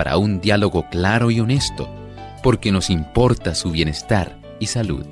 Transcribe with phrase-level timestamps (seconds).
[0.00, 1.86] para un diálogo claro y honesto,
[2.42, 5.04] porque nos importa su bienestar y salud.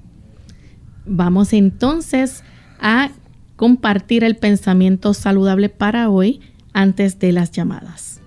[1.05, 2.43] Vamos entonces
[2.81, 3.11] a
[3.57, 6.39] compartir el pensamiento saludable para hoy
[6.71, 8.21] antes de las llamadas.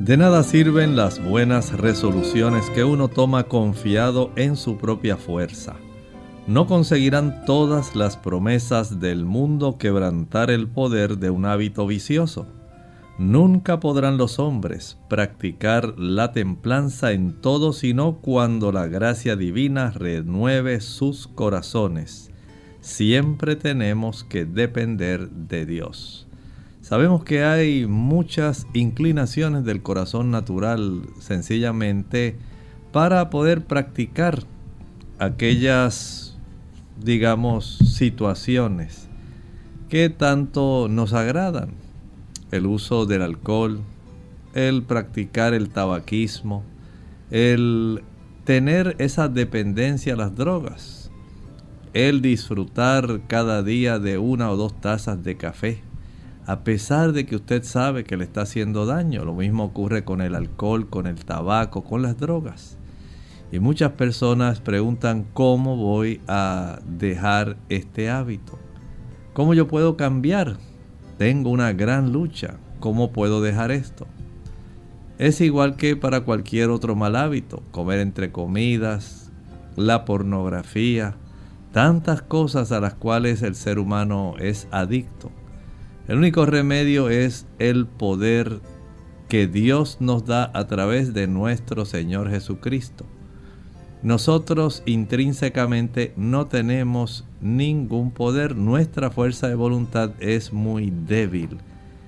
[0.00, 5.76] De nada sirven las buenas resoluciones que uno toma confiado en su propia fuerza.
[6.46, 12.46] No conseguirán todas las promesas del mundo quebrantar el poder de un hábito vicioso.
[13.18, 20.80] Nunca podrán los hombres practicar la templanza en todo sino cuando la gracia divina renueve
[20.80, 22.32] sus corazones.
[22.80, 26.26] Siempre tenemos que depender de Dios.
[26.80, 32.36] Sabemos que hay muchas inclinaciones del corazón natural sencillamente
[32.90, 34.42] para poder practicar
[35.20, 36.36] aquellas,
[37.00, 39.08] digamos, situaciones
[39.88, 41.83] que tanto nos agradan
[42.50, 43.80] el uso del alcohol,
[44.54, 46.64] el practicar el tabaquismo,
[47.30, 48.02] el
[48.44, 51.10] tener esa dependencia a las drogas,
[51.92, 55.82] el disfrutar cada día de una o dos tazas de café,
[56.46, 59.24] a pesar de que usted sabe que le está haciendo daño.
[59.24, 62.76] Lo mismo ocurre con el alcohol, con el tabaco, con las drogas.
[63.50, 68.58] Y muchas personas preguntan cómo voy a dejar este hábito.
[69.32, 70.58] ¿Cómo yo puedo cambiar?
[71.18, 72.56] Tengo una gran lucha.
[72.80, 74.06] ¿Cómo puedo dejar esto?
[75.18, 79.30] Es igual que para cualquier otro mal hábito, comer entre comidas,
[79.76, 81.14] la pornografía,
[81.72, 85.30] tantas cosas a las cuales el ser humano es adicto.
[86.08, 88.60] El único remedio es el poder
[89.28, 93.06] que Dios nos da a través de nuestro Señor Jesucristo.
[94.02, 101.58] Nosotros intrínsecamente no tenemos ningún poder, nuestra fuerza de voluntad es muy débil,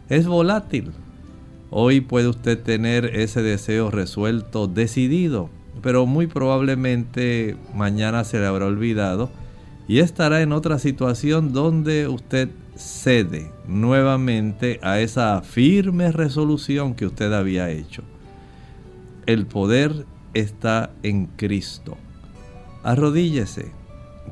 [0.08, 0.92] es volátil.
[1.70, 5.50] Hoy puede usted tener ese deseo resuelto, decidido,
[5.82, 9.30] pero muy probablemente mañana se le habrá olvidado
[9.86, 17.32] y estará en otra situación donde usted cede nuevamente a esa firme resolución que usted
[17.32, 18.02] había hecho.
[19.26, 21.96] el poder está en Cristo.
[22.84, 23.72] Arrodíllese,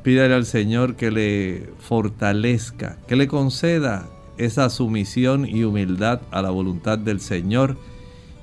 [0.05, 4.07] pídale al Señor que le fortalezca, que le conceda
[4.37, 7.75] esa sumisión y humildad a la voluntad del Señor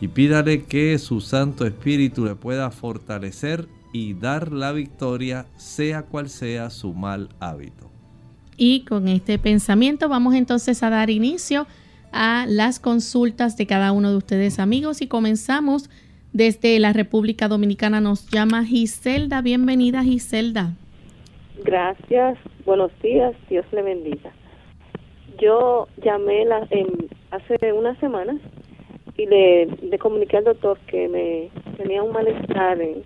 [0.00, 6.30] y pídale que su Santo Espíritu le pueda fortalecer y dar la victoria sea cual
[6.30, 7.88] sea su mal hábito.
[8.56, 11.68] Y con este pensamiento vamos entonces a dar inicio
[12.10, 15.90] a las consultas de cada uno de ustedes amigos y comenzamos
[16.32, 18.00] desde la República Dominicana.
[18.00, 19.42] Nos llama Giselda.
[19.42, 20.74] Bienvenida Giselda.
[21.64, 24.32] Gracias, buenos días, Dios le bendiga.
[25.38, 26.66] Yo llamé la,
[27.30, 28.36] hace unas semanas
[29.16, 33.04] y le, le, comuniqué al doctor que me tenía un malestar en,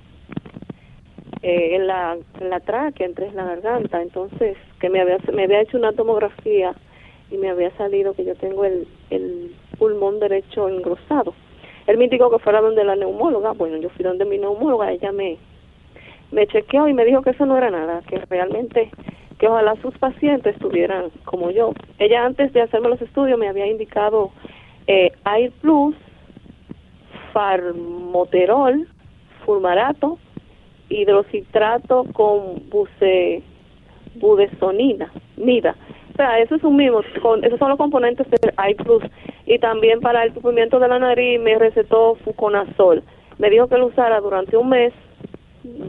[1.42, 6.74] eh, en, la, en tráquea, entre la garganta, entonces que me había, hecho una tomografía
[7.30, 11.34] y me había salido que yo tengo el, el pulmón derecho engrosado.
[11.86, 15.12] Él me indicó que fuera donde la neumóloga, bueno, yo fui donde mi neumóloga, ella
[15.12, 15.36] me,
[16.32, 18.90] me chequeó y me dijo que eso no era nada, que realmente,
[19.38, 21.73] que ojalá sus pacientes estuvieran como yo.
[21.99, 24.31] Ella antes de hacerme los estudios me había indicado
[24.87, 25.96] eh, Air Plus,
[27.32, 28.88] Farmoterol,
[29.44, 30.19] Fulmarato,
[30.88, 33.43] hidrocitrato con buce,
[34.14, 35.76] budesonina, mida.
[36.12, 39.02] O sea, eso es un mismo, con, esos son los componentes de iPlus.
[39.44, 43.02] Y también para el tupimiento de la nariz me recetó Fuconazol.
[43.38, 44.94] Me dijo que lo usara durante un mes,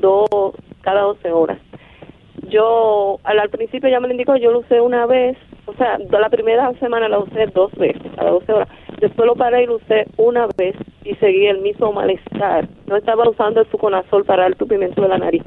[0.02, 1.60] dos, cada 12 horas.
[2.50, 5.98] Yo, al, al principio ya me lo indicó, yo lo usé una vez, o sea,
[5.98, 8.70] la primera semana la usé dos veces, cada 12 horas.
[9.02, 12.68] Después lo paré y lo usé una vez y seguí el mismo malestar.
[12.88, 15.44] No estaba usando el Fuconazol para el tupimiento de la nariz.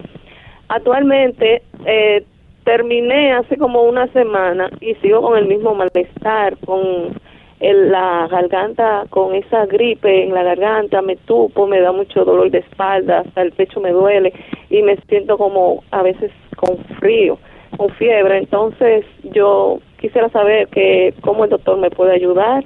[0.68, 2.24] Actualmente, eh,
[2.64, 7.18] terminé hace como una semana y sigo con el mismo malestar, con
[7.60, 12.58] la garganta, con esa gripe en la garganta, me tupo, me da mucho dolor de
[12.58, 14.32] espalda, hasta el pecho me duele
[14.70, 17.38] y me siento como a veces con frío,
[17.76, 18.38] con fiebre.
[18.38, 19.04] Entonces
[19.34, 22.64] yo quisiera saber que cómo el doctor me puede ayudar,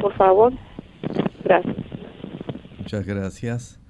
[0.00, 0.52] por favor.
[1.42, 1.76] Gracias.
[2.78, 3.80] Muchas gracias.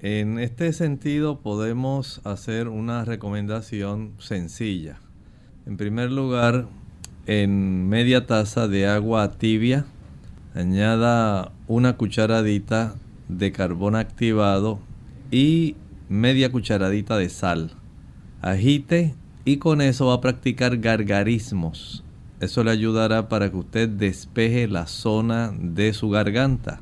[0.00, 4.96] En este sentido podemos hacer una recomendación sencilla.
[5.64, 6.66] En primer lugar,
[7.26, 9.84] en media taza de agua tibia,
[10.54, 12.94] añada una cucharadita
[13.28, 14.80] de carbón activado
[15.30, 15.76] y
[16.08, 17.72] media cucharadita de sal.
[18.40, 19.14] Agite
[19.44, 22.04] y con eso va a practicar gargarismos.
[22.40, 26.80] Eso le ayudará para que usted despeje la zona de su garganta.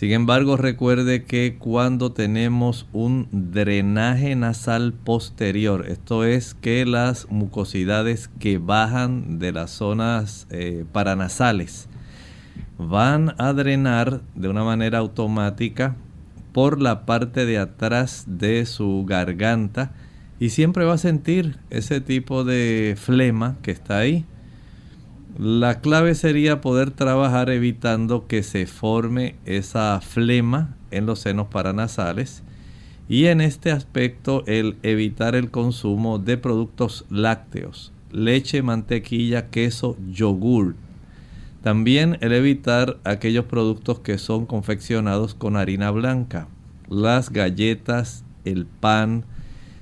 [0.00, 8.28] Sin embargo, recuerde que cuando tenemos un drenaje nasal posterior, esto es que las mucosidades
[8.38, 11.86] que bajan de las zonas eh, paranasales
[12.78, 15.96] van a drenar de una manera automática
[16.54, 19.92] por la parte de atrás de su garganta
[20.38, 24.24] y siempre va a sentir ese tipo de flema que está ahí.
[25.38, 32.42] La clave sería poder trabajar evitando que se forme esa flema en los senos paranasales
[33.08, 40.74] y en este aspecto el evitar el consumo de productos lácteos, leche, mantequilla, queso, yogur.
[41.62, 46.48] También el evitar aquellos productos que son confeccionados con harina blanca,
[46.88, 49.24] las galletas, el pan,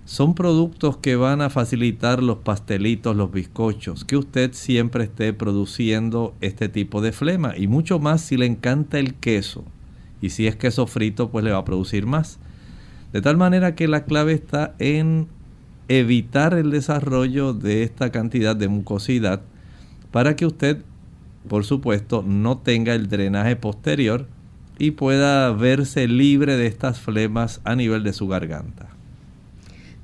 [0.08, 6.34] son productos que van a facilitar los pastelitos, los bizcochos, que usted siempre esté produciendo
[6.40, 9.66] este tipo de flema y mucho más si le encanta el queso.
[10.22, 12.38] Y si es queso frito, pues le va a producir más.
[13.12, 15.28] De tal manera que la clave está en
[15.88, 19.42] evitar el desarrollo de esta cantidad de mucosidad
[20.10, 20.78] para que usted,
[21.50, 24.26] por supuesto, no tenga el drenaje posterior
[24.78, 28.97] y pueda verse libre de estas flemas a nivel de su garganta.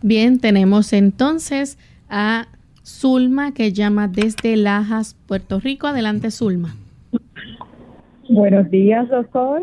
[0.07, 1.79] Bien, tenemos entonces
[2.11, 2.49] a
[2.85, 5.87] Zulma que llama desde Lajas, Puerto Rico.
[5.87, 6.77] Adelante, Zulma.
[8.29, 9.63] Buenos días, doctor.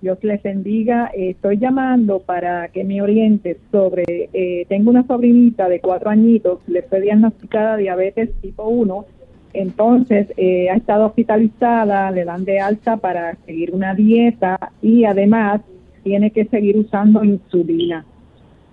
[0.00, 1.08] Dios les bendiga.
[1.14, 6.82] estoy llamando para que me oriente sobre, eh, tengo una sobrinita de cuatro añitos, le
[6.82, 9.06] fue diagnosticada diabetes tipo 1,
[9.52, 15.60] entonces eh, ha estado hospitalizada, le dan de alta para seguir una dieta y además
[16.02, 18.04] tiene que seguir usando insulina.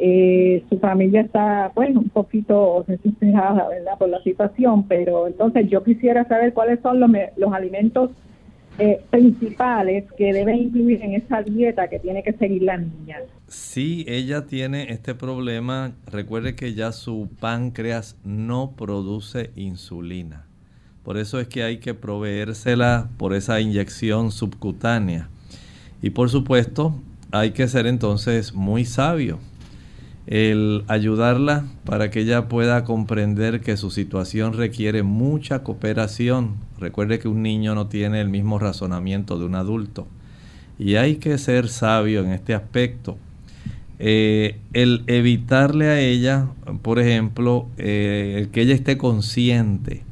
[0.03, 5.84] Eh, su familia está, bueno, un poquito desesperada, ¿verdad?, por la situación, pero entonces yo
[5.84, 8.10] quisiera saber cuáles son los, alimentos
[8.79, 13.20] eh, principales que debe incluir en esa dieta que tiene que seguir la niña.
[13.46, 20.48] Si ella tiene este problema, recuerde que ya su páncreas no produce insulina.
[21.03, 25.29] Por eso es que hay que proveérsela por esa inyección subcutánea.
[26.01, 26.96] Y por supuesto,
[27.31, 29.38] hay que ser entonces muy sabio.
[30.28, 36.56] El ayudarla para que ella pueda comprender que su situación requiere mucha cooperación.
[36.80, 40.08] Recuerde que un niño no tiene el mismo razonamiento de un adulto.
[40.78, 43.18] Y hay que ser sabio en este aspecto.
[44.00, 46.48] Eh, el evitarle a ella,
[46.82, 50.04] por ejemplo, eh, que ella esté consciente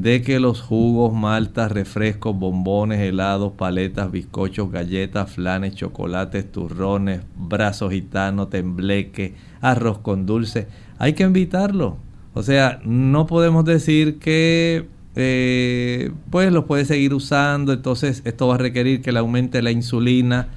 [0.00, 7.92] de que los jugos, maltas, refrescos, bombones, helados, paletas, bizcochos, galletas, flanes, chocolates, turrones, brazos
[7.92, 10.66] gitanos, tembleque, arroz con dulce,
[10.98, 11.98] hay que invitarlo.
[12.32, 18.56] O sea, no podemos decir que eh, pues los puede seguir usando, entonces esto va
[18.56, 20.48] a requerir que le aumente la insulina,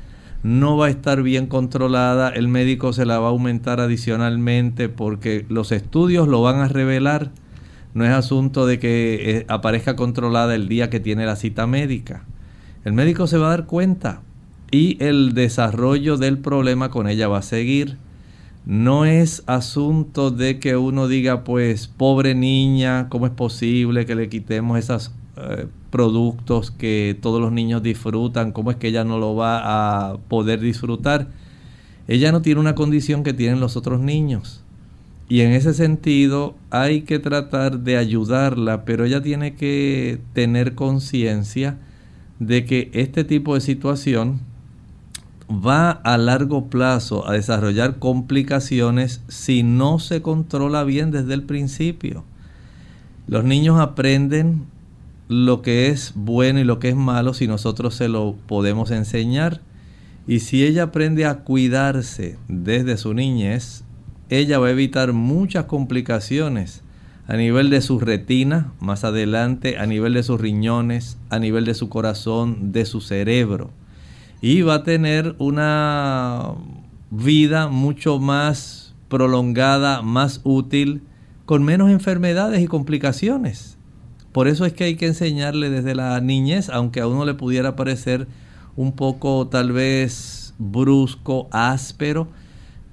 [0.41, 5.45] no va a estar bien controlada, el médico se la va a aumentar adicionalmente porque
[5.49, 7.31] los estudios lo van a revelar
[7.97, 12.25] no es asunto de que eh, aparezca controlada el día que tiene la cita médica.
[12.85, 14.21] El médico se va a dar cuenta
[14.69, 17.97] y el desarrollo del problema con ella va a seguir.
[18.67, 24.29] No es asunto de que uno diga, pues, pobre niña, ¿cómo es posible que le
[24.29, 28.51] quitemos esos eh, productos que todos los niños disfrutan?
[28.51, 31.29] ¿Cómo es que ella no lo va a poder disfrutar?
[32.07, 34.63] Ella no tiene una condición que tienen los otros niños.
[35.29, 41.77] Y en ese sentido hay que tratar de ayudarla, pero ella tiene que tener conciencia
[42.39, 44.39] de que este tipo de situación
[45.49, 52.23] va a largo plazo a desarrollar complicaciones si no se controla bien desde el principio.
[53.27, 54.65] Los niños aprenden
[55.27, 59.61] lo que es bueno y lo que es malo si nosotros se lo podemos enseñar.
[60.25, 63.83] Y si ella aprende a cuidarse desde su niñez,
[64.29, 66.83] ella va a evitar muchas complicaciones
[67.27, 71.73] a nivel de su retina, más adelante a nivel de sus riñones, a nivel de
[71.73, 73.69] su corazón, de su cerebro.
[74.41, 76.53] Y va a tener una
[77.11, 81.01] vida mucho más prolongada, más útil,
[81.45, 83.77] con menos enfermedades y complicaciones.
[84.31, 87.75] Por eso es que hay que enseñarle desde la niñez, aunque a uno le pudiera
[87.75, 88.27] parecer
[88.75, 92.27] un poco tal vez brusco, áspero,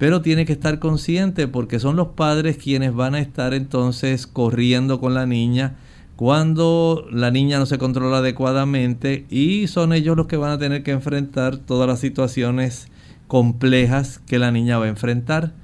[0.04, 5.00] pero tiene que estar consciente porque son los padres quienes van a estar entonces corriendo
[5.00, 5.76] con la niña
[6.14, 10.82] cuando la niña no se controla adecuadamente y son ellos los que van a tener
[10.82, 12.88] que enfrentar todas las situaciones
[13.28, 15.54] complejas que la niña va a enfrentar.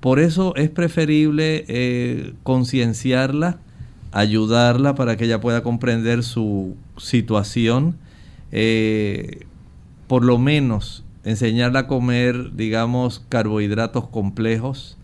[0.00, 3.60] Por eso es preferible eh, concienciarla,
[4.10, 7.96] ayudarla para que ella pueda comprender su situación,
[8.50, 9.46] eh,
[10.08, 14.96] por lo menos enseñarla a comer, digamos, carbohidratos complejos,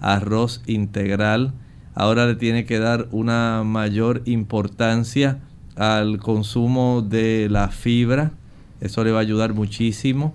[0.00, 1.54] arroz integral.
[1.94, 5.38] Ahora le tiene que dar una mayor importancia
[5.76, 8.32] al consumo de la fibra.
[8.80, 10.34] Eso le va a ayudar muchísimo.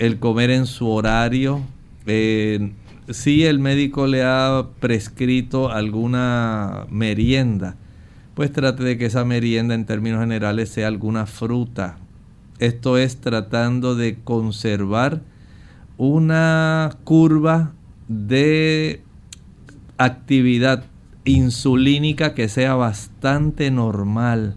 [0.00, 1.60] El comer en su horario.
[2.04, 7.76] si el médico le ha prescrito alguna merienda,
[8.34, 11.98] pues trate de que esa merienda en términos generales sea alguna fruta,
[12.60, 15.22] esto es tratando de conservar
[15.96, 17.72] una curva
[18.08, 19.02] de
[19.98, 20.84] actividad
[21.24, 24.56] insulínica que sea bastante normal.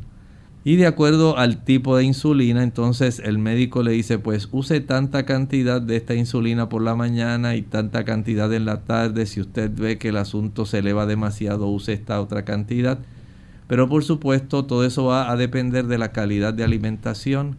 [0.66, 5.26] Y de acuerdo al tipo de insulina, entonces el médico le dice, pues use tanta
[5.26, 9.26] cantidad de esta insulina por la mañana y tanta cantidad en la tarde.
[9.26, 13.00] Si usted ve que el asunto se eleva demasiado, use esta otra cantidad.
[13.68, 17.58] Pero por supuesto, todo eso va a depender de la calidad de alimentación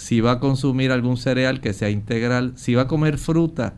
[0.00, 3.74] si va a consumir algún cereal que sea integral, si va a comer fruta,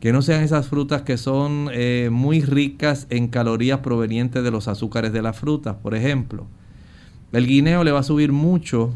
[0.00, 4.66] que no sean esas frutas que son eh, muy ricas en calorías provenientes de los
[4.66, 6.46] azúcares de las frutas, por ejemplo.
[7.32, 8.94] El guineo le va a subir mucho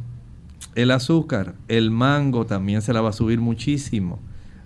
[0.75, 4.19] el azúcar, el mango también se la va a subir muchísimo,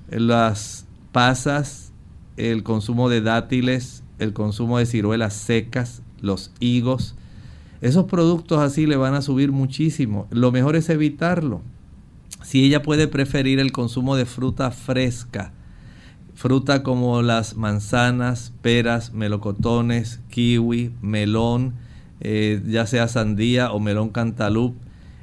[0.08, 1.92] las pasas,
[2.36, 7.16] el consumo de dátiles, el consumo de ciruelas secas, los higos,
[7.80, 10.28] esos productos así le van a subir muchísimo.
[10.30, 11.62] Lo mejor es evitarlo
[12.46, 15.52] si ella puede preferir el consumo de fruta fresca,
[16.36, 21.74] fruta como las manzanas, peras, melocotones, kiwi, melón,
[22.20, 24.78] eh, ya sea sandía o melón cantaloupe,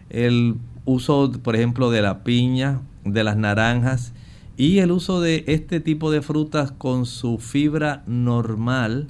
[0.10, 4.12] el uso, por ejemplo, de la piña, de las naranjas
[4.58, 9.08] y el uso de este tipo de frutas con su fibra normal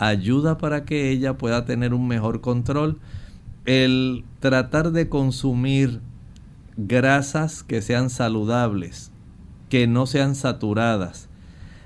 [0.00, 2.98] ayuda para que ella pueda tener un mejor control.
[3.66, 6.00] El tratar de consumir
[6.76, 9.10] grasas que sean saludables,
[9.68, 11.28] que no sean saturadas,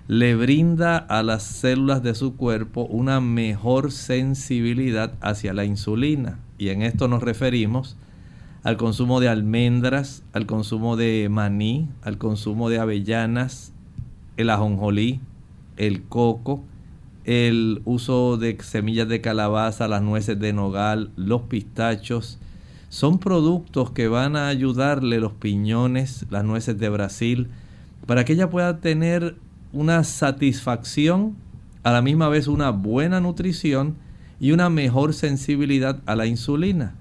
[0.09, 6.39] le brinda a las células de su cuerpo una mejor sensibilidad hacia la insulina.
[6.59, 7.97] Y en esto nos referimos
[8.63, 13.73] al consumo de almendras, al consumo de maní, al consumo de avellanas,
[14.37, 15.21] el ajonjolí,
[15.77, 16.63] el coco,
[17.25, 22.39] el uso de semillas de calabaza, las nueces de nogal, los pistachos.
[22.89, 27.49] Son productos que van a ayudarle los piñones, las nueces de Brasil,
[28.07, 29.37] para que ella pueda tener
[29.73, 31.37] una satisfacción,
[31.83, 33.97] a la misma vez una buena nutrición
[34.41, 36.95] y una mejor sensibilidad a la insulina.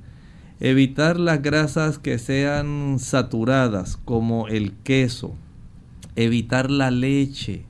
[0.60, 5.36] Evitar las grasas que sean saturadas, como el queso.
[6.16, 7.66] Evitar la leche.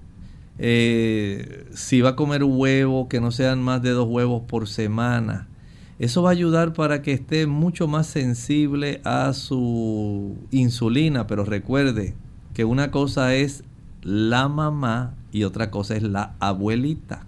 [0.59, 5.47] Eh, si va a comer huevo, que no sean más de dos huevos por semana.
[5.97, 12.15] Eso va a ayudar para que esté mucho más sensible a su insulina, pero recuerde
[12.53, 13.63] que una cosa es
[14.01, 17.25] la mamá y otra cosa es la abuelita.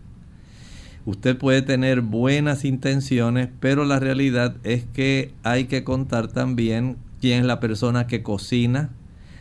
[1.06, 7.40] Usted puede tener buenas intenciones, pero la realidad es que hay que contar también quién
[7.40, 8.90] es la persona que cocina,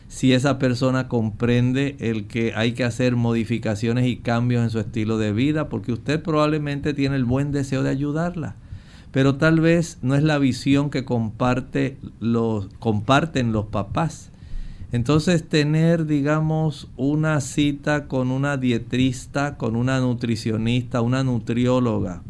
[0.07, 5.17] si esa persona comprende el que hay que hacer modificaciones y cambios en su estilo
[5.17, 8.55] de vida, porque usted probablemente tiene el buen deseo de ayudarla,
[9.11, 14.31] pero tal vez no es la visión que comparte los, comparten los papás.
[14.91, 22.21] Entonces tener, digamos, una cita con una dietrista, con una nutricionista, una nutrióloga,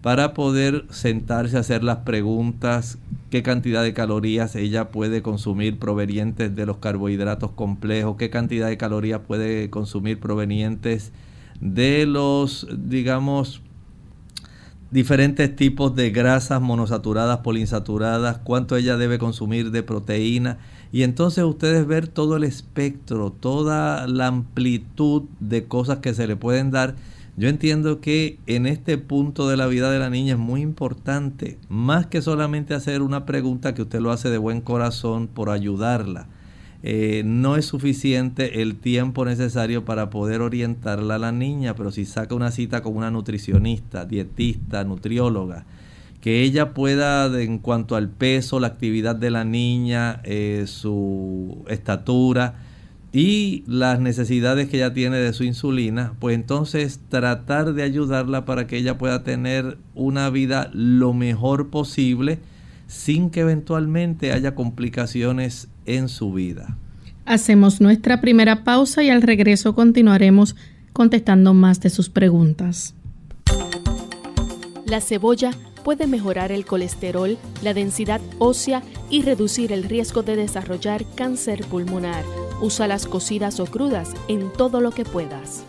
[0.00, 2.98] para poder sentarse a hacer las preguntas,
[3.30, 8.78] qué cantidad de calorías ella puede consumir provenientes de los carbohidratos complejos, qué cantidad de
[8.78, 11.12] calorías puede consumir provenientes
[11.60, 13.60] de los, digamos,
[14.90, 20.58] diferentes tipos de grasas monosaturadas, poliinsaturadas, cuánto ella debe consumir de proteína
[20.92, 26.36] y entonces ustedes ver todo el espectro, toda la amplitud de cosas que se le
[26.36, 26.96] pueden dar.
[27.36, 31.58] Yo entiendo que en este punto de la vida de la niña es muy importante,
[31.68, 36.26] más que solamente hacer una pregunta que usted lo hace de buen corazón por ayudarla.
[36.82, 42.04] Eh, no es suficiente el tiempo necesario para poder orientarla a la niña, pero si
[42.04, 45.64] saca una cita con una nutricionista, dietista, nutrióloga,
[46.20, 52.54] que ella pueda, en cuanto al peso, la actividad de la niña, eh, su estatura
[53.12, 58.66] y las necesidades que ella tiene de su insulina, pues entonces tratar de ayudarla para
[58.66, 62.38] que ella pueda tener una vida lo mejor posible
[62.86, 66.76] sin que eventualmente haya complicaciones en su vida.
[67.24, 70.56] Hacemos nuestra primera pausa y al regreso continuaremos
[70.92, 72.94] contestando más de sus preguntas.
[74.86, 75.50] La cebolla
[75.84, 82.24] puede mejorar el colesterol, la densidad ósea y reducir el riesgo de desarrollar cáncer pulmonar.
[82.60, 85.64] Usa las cocidas o crudas en todo lo que puedas.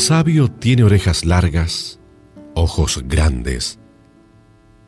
[0.00, 2.00] El sabio tiene orejas largas,
[2.54, 3.78] ojos grandes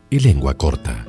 [0.09, 1.07] y lengua corta.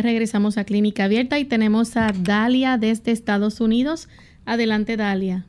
[0.00, 4.08] Regresamos a Clínica Abierta y tenemos a Dalia desde Estados Unidos.
[4.46, 5.44] Adelante, Dalia.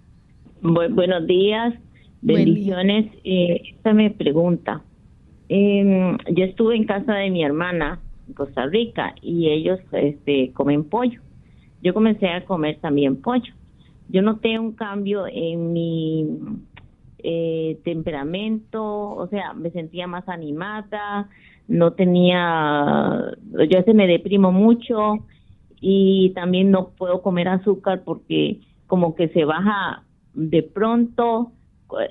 [0.62, 1.74] buenos días,
[2.22, 3.12] bendiciones.
[3.24, 4.82] Eh, esta me pregunta.
[5.48, 10.84] Em, yo estuve en casa de mi hermana en Costa Rica y ellos este, comen
[10.84, 11.22] pollo.
[11.82, 13.54] Yo comencé a comer también pollo.
[14.10, 16.28] Yo noté un cambio en mi
[17.20, 21.30] eh, temperamento, o sea, me sentía más animada,
[21.74, 25.26] no tenía, yo a veces me deprimo mucho
[25.82, 31.52] y también no puedo comer azúcar porque como que se baja de pronto.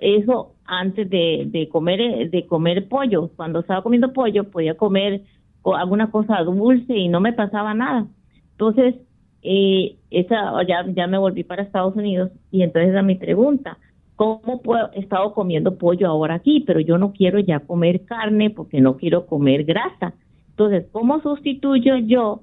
[0.00, 3.30] Eso antes de, de comer de comer pollo.
[3.36, 5.22] Cuando estaba comiendo pollo podía comer
[5.64, 8.06] alguna cosa dulce y no me pasaba nada.
[8.52, 8.96] Entonces
[9.42, 13.78] eh, esa, ya, ya me volví para Estados Unidos y entonces a mi pregunta,
[14.22, 14.90] ¿cómo puedo?
[14.94, 18.96] He estado comiendo pollo ahora aquí, pero yo no quiero ya comer carne porque no
[18.96, 20.14] quiero comer grasa.
[20.50, 22.42] Entonces, ¿cómo sustituyo yo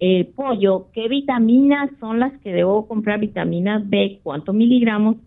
[0.00, 0.88] el pollo?
[0.92, 3.20] ¿Qué vitaminas son las que debo comprar?
[3.20, 5.18] Vitamina B, ¿cuántos miligramos?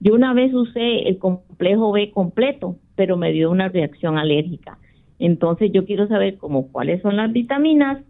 [0.00, 4.78] Yo una vez usé el complejo B completo, pero me dio una reacción alérgica.
[5.20, 8.02] Entonces yo quiero saber cómo cuáles son las vitaminas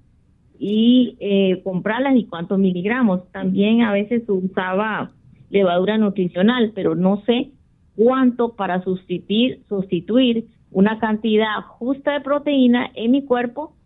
[0.58, 3.30] y eh, comprarlas y cuántos miligramos.
[3.32, 5.12] También a veces usaba
[5.54, 7.52] levadura nutricional, pero no sé
[7.94, 13.76] cuánto para sustituir, sustituir una cantidad justa de proteína en mi cuerpo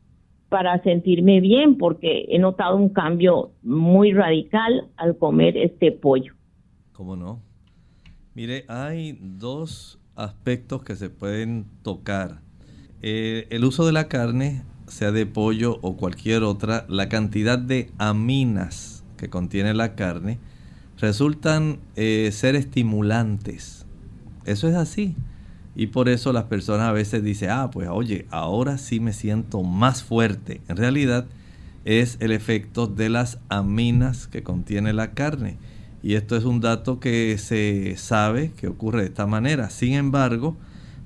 [0.49, 6.33] para sentirme bien, porque he notado un cambio muy radical al comer este pollo.
[6.95, 7.43] ¿Cómo no?
[8.35, 12.41] Mire, hay dos aspectos que se pueden tocar.
[13.03, 17.91] Eh, el uso de la carne, sea de pollo o cualquier otra, la cantidad de
[17.99, 20.39] aminas que contiene la carne
[21.01, 23.87] resultan eh, ser estimulantes.
[24.45, 25.15] Eso es así.
[25.75, 29.63] Y por eso las personas a veces dicen, ah, pues oye, ahora sí me siento
[29.63, 30.61] más fuerte.
[30.69, 31.27] En realidad
[31.85, 35.57] es el efecto de las aminas que contiene la carne.
[36.03, 39.71] Y esto es un dato que se sabe que ocurre de esta manera.
[39.71, 40.57] Sin embargo,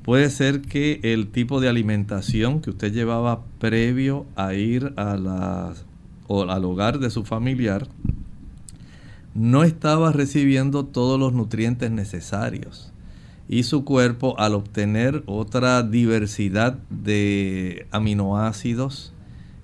[0.03, 5.75] puede ser que el tipo de alimentación que usted llevaba previo a ir a la,
[6.29, 7.89] o al hogar de su familiar
[9.35, 12.93] no estaba recibiendo todos los nutrientes necesarios.
[13.49, 19.13] Y su cuerpo, al obtener otra diversidad de aminoácidos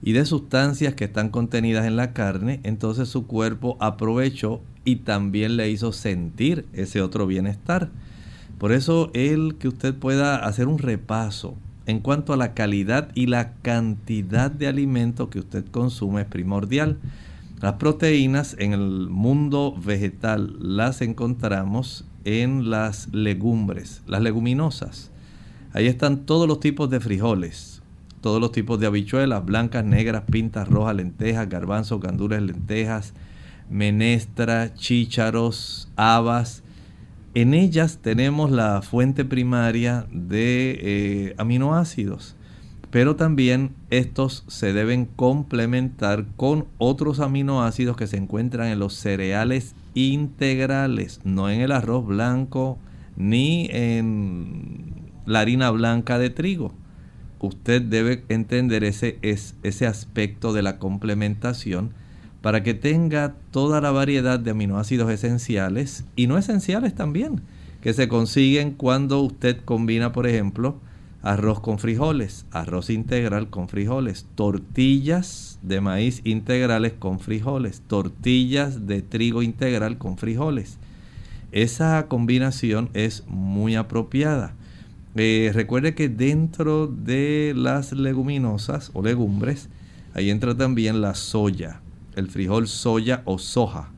[0.02, 5.56] y de sustancias que están contenidas en la carne, entonces su cuerpo aprovechó y también
[5.56, 7.90] le hizo sentir ese otro bienestar.
[8.58, 11.54] Por eso el que usted pueda hacer un repaso
[11.86, 16.98] en cuanto a la calidad y la cantidad de alimento que usted consume es primordial.
[17.60, 25.10] Las proteínas en el mundo vegetal las encontramos en las legumbres, las leguminosas.
[25.72, 27.82] Ahí están todos los tipos de frijoles,
[28.20, 33.12] todos los tipos de habichuelas, blancas, negras, pintas, rojas, lentejas, garbanzos, gandules, lentejas,
[33.68, 36.62] menestra, chícharos, habas.
[37.34, 42.36] En ellas tenemos la fuente primaria de eh, aminoácidos
[42.90, 49.74] pero también estos se deben complementar con otros aminoácidos que se encuentran en los cereales
[49.94, 52.78] integrales, no en el arroz blanco
[53.16, 56.72] ni en la harina blanca de trigo.
[57.40, 61.90] Usted debe entender ese, ese aspecto de la complementación
[62.40, 67.42] para que tenga toda la variedad de aminoácidos esenciales y no esenciales también,
[67.82, 70.80] que se consiguen cuando usted combina, por ejemplo,
[71.22, 79.02] arroz con frijoles, arroz integral con frijoles, tortillas de maíz integrales con frijoles, tortillas de
[79.02, 80.78] trigo integral con frijoles.
[81.50, 84.54] Esa combinación es muy apropiada.
[85.16, 89.68] Eh, recuerde que dentro de las leguminosas o legumbres,
[90.14, 91.80] ahí entra también la soya,
[92.14, 93.90] el frijol soya o soja.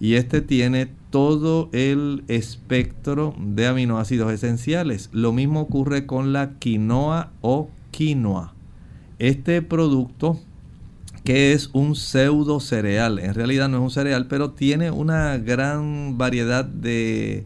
[0.00, 5.10] Y este tiene todo el espectro de aminoácidos esenciales.
[5.12, 8.54] Lo mismo ocurre con la quinoa o quinoa.
[9.18, 10.40] Este producto
[11.24, 16.16] que es un pseudo cereal, en realidad no es un cereal, pero tiene una gran
[16.16, 17.44] variedad de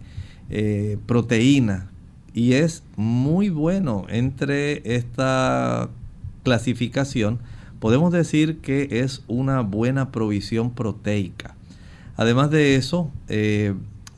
[0.48, 1.90] eh, proteína
[2.32, 5.88] y es muy bueno entre esta
[6.42, 7.40] clasificación.
[7.80, 11.53] Podemos decir que es una buena provisión proteica.
[12.16, 13.74] Además de eso, eh,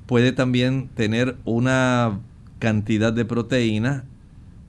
[0.06, 2.20] puede también tener una
[2.58, 4.04] cantidad de proteína,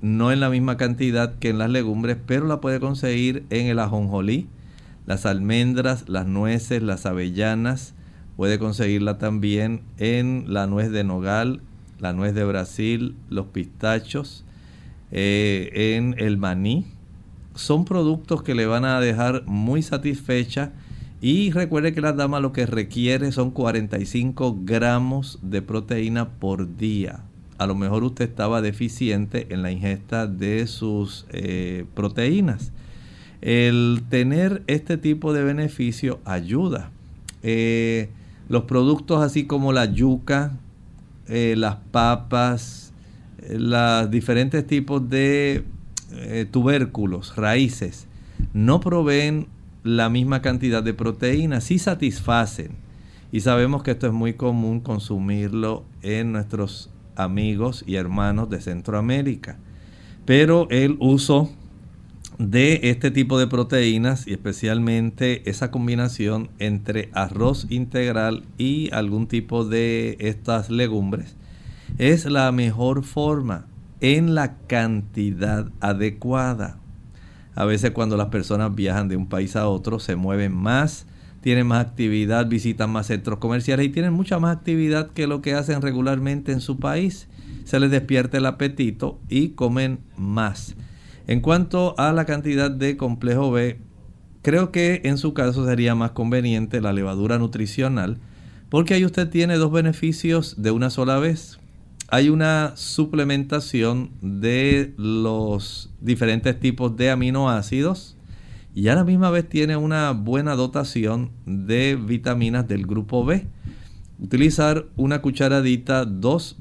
[0.01, 3.79] no en la misma cantidad que en las legumbres, pero la puede conseguir en el
[3.79, 4.47] ajonjolí,
[5.05, 7.93] las almendras, las nueces, las avellanas.
[8.35, 11.61] Puede conseguirla también en la nuez de nogal,
[11.99, 14.45] la nuez de Brasil, los pistachos,
[15.11, 16.85] eh, en el maní.
[17.55, 20.71] Son productos que le van a dejar muy satisfecha
[21.19, 27.21] y recuerde que la dama lo que requiere son 45 gramos de proteína por día.
[27.57, 32.71] A lo mejor usted estaba deficiente en la ingesta de sus eh, proteínas.
[33.41, 36.91] El tener este tipo de beneficio ayuda.
[37.41, 38.09] Eh,
[38.47, 40.53] los productos así como la yuca,
[41.27, 42.93] eh, las papas,
[43.49, 45.63] los diferentes tipos de
[46.51, 48.07] tubérculos, raíces,
[48.53, 49.47] no proveen
[49.83, 52.71] la misma cantidad de proteínas, sí satisfacen.
[53.31, 59.57] Y sabemos que esto es muy común consumirlo en nuestros amigos y hermanos de Centroamérica.
[60.25, 61.49] Pero el uso
[62.37, 69.65] de este tipo de proteínas y especialmente esa combinación entre arroz integral y algún tipo
[69.65, 71.35] de estas legumbres
[71.97, 73.65] es la mejor forma
[74.01, 76.77] en la cantidad adecuada.
[77.57, 81.07] A veces cuando las personas viajan de un país a otro se mueven más,
[81.41, 85.55] tienen más actividad, visitan más centros comerciales y tienen mucha más actividad que lo que
[85.55, 87.27] hacen regularmente en su país.
[87.63, 90.75] Se les despierta el apetito y comen más.
[91.25, 93.79] En cuanto a la cantidad de complejo B,
[94.43, 98.19] creo que en su caso sería más conveniente la levadura nutricional
[98.69, 101.57] porque ahí usted tiene dos beneficios de una sola vez.
[102.09, 108.15] Hay una suplementación de los diferentes tipos de aminoácidos
[108.73, 113.47] y a la misma vez tiene una buena dotación de vitaminas del grupo B.
[114.19, 116.55] Utilizar una cucharadita dos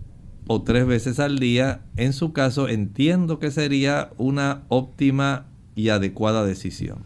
[0.48, 6.44] o tres veces al día, en su caso entiendo que sería una óptima y adecuada
[6.44, 6.98] decisión.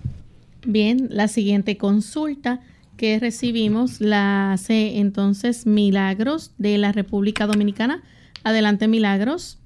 [0.66, 2.60] Bien, la siguiente consulta
[2.96, 8.02] que recibimos la hace entonces Milagros de la República Dominicana.
[8.44, 9.58] Adelante, Milagros.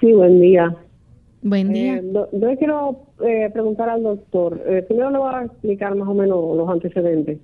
[0.00, 0.74] Sí, buen día.
[1.42, 1.96] Buen día.
[1.96, 4.60] Eh, yo quiero eh, preguntar al doctor.
[4.66, 7.38] Eh, primero le voy a explicar más o menos los antecedentes.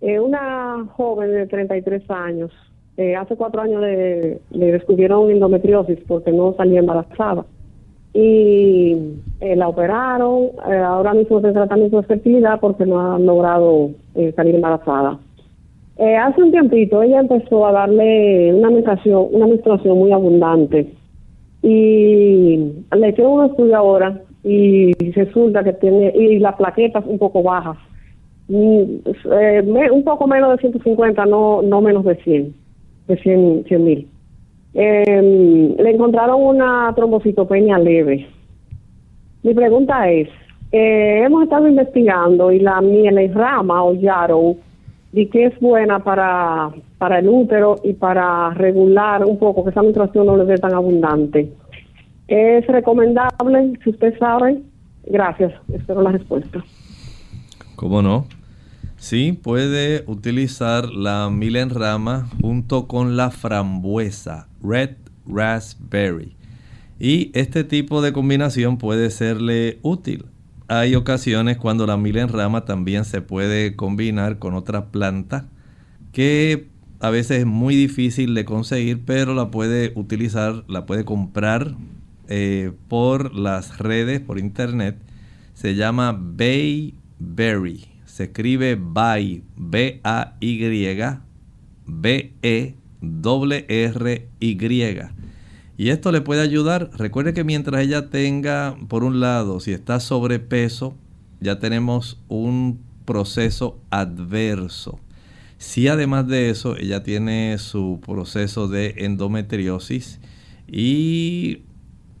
[0.00, 2.52] una joven de 33 años
[3.00, 7.46] eh, hace cuatro años le, descubrieron endometriosis porque no salía embarazada.
[8.12, 8.94] Y
[9.40, 13.92] eh, la operaron, eh, ahora mismo en tratamiento de fertilidad porque no ha logrado
[14.36, 15.18] salir embarazada.
[16.00, 20.92] Hace un tiempito ella empezó a darle una menstruación, una menstruación muy abundante
[21.62, 22.56] y
[22.96, 27.76] le hicieron un estudio ahora y resulta que tiene y las plaquetas un poco bajas
[28.48, 32.54] un poco menos de 150 no no menos de 100
[33.08, 34.08] de 100 mil.
[34.72, 38.26] Em, le encontraron una trombocitopenia leve.
[39.42, 40.28] Mi pregunta es,
[40.70, 44.56] eh, hemos estado investigando y la miel rama o yarrow
[45.12, 49.82] y que es buena para, para el útero y para regular un poco que esa
[49.82, 51.52] menstruación no le dé tan abundante.
[52.28, 54.62] ¿Es recomendable, si usted sabe?
[55.04, 56.62] Gracias, espero la respuesta.
[57.74, 58.26] ¿Cómo no?
[58.98, 64.90] Sí, puede utilizar la milenrama junto con la frambuesa, red
[65.26, 66.36] raspberry.
[66.98, 70.26] Y este tipo de combinación puede serle útil.
[70.70, 75.48] Hay ocasiones cuando la milenrama también se puede combinar con otra planta
[76.12, 76.68] que
[77.00, 81.74] a veces es muy difícil de conseguir, pero la puede utilizar, la puede comprar
[82.28, 84.96] eh, por las redes, por internet.
[85.54, 90.88] Se llama Bayberry se escribe by, B-A-Y,
[91.86, 92.76] B-E-R-Y.
[94.40, 94.56] Y
[95.88, 96.90] esto le puede ayudar.
[96.98, 100.94] Recuerde que mientras ella tenga, por un lado, si está sobrepeso,
[101.40, 105.00] ya tenemos un proceso adverso.
[105.56, 110.20] Si además de eso ella tiene su proceso de endometriosis
[110.66, 111.62] y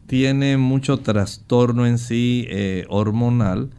[0.06, 3.70] tiene mucho trastorno en sí eh, hormonal,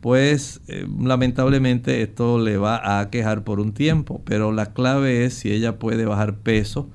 [0.00, 5.34] pues eh, lamentablemente esto le va a quejar por un tiempo, pero la clave es
[5.34, 6.88] si ella puede bajar peso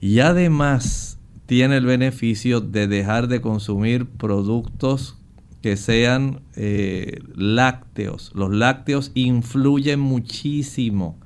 [0.00, 1.18] y además
[1.52, 5.18] tiene el beneficio de dejar de consumir productos
[5.60, 8.32] que sean eh, lácteos.
[8.34, 11.18] Los lácteos influyen muchísimo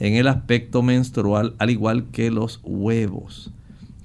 [0.00, 3.52] en el aspecto menstrual, al igual que los huevos.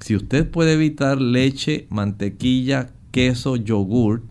[0.02, 4.22] Si usted puede evitar leche, mantequilla, queso, yogur,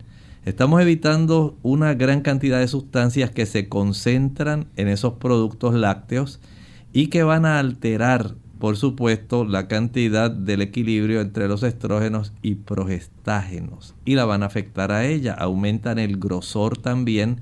[0.45, 6.39] Estamos evitando una gran cantidad de sustancias que se concentran en esos productos lácteos
[6.93, 12.55] y que van a alterar, por supuesto, la cantidad del equilibrio entre los estrógenos y
[12.55, 15.33] progestágenos y la van a afectar a ella.
[15.33, 17.41] Aumentan el grosor también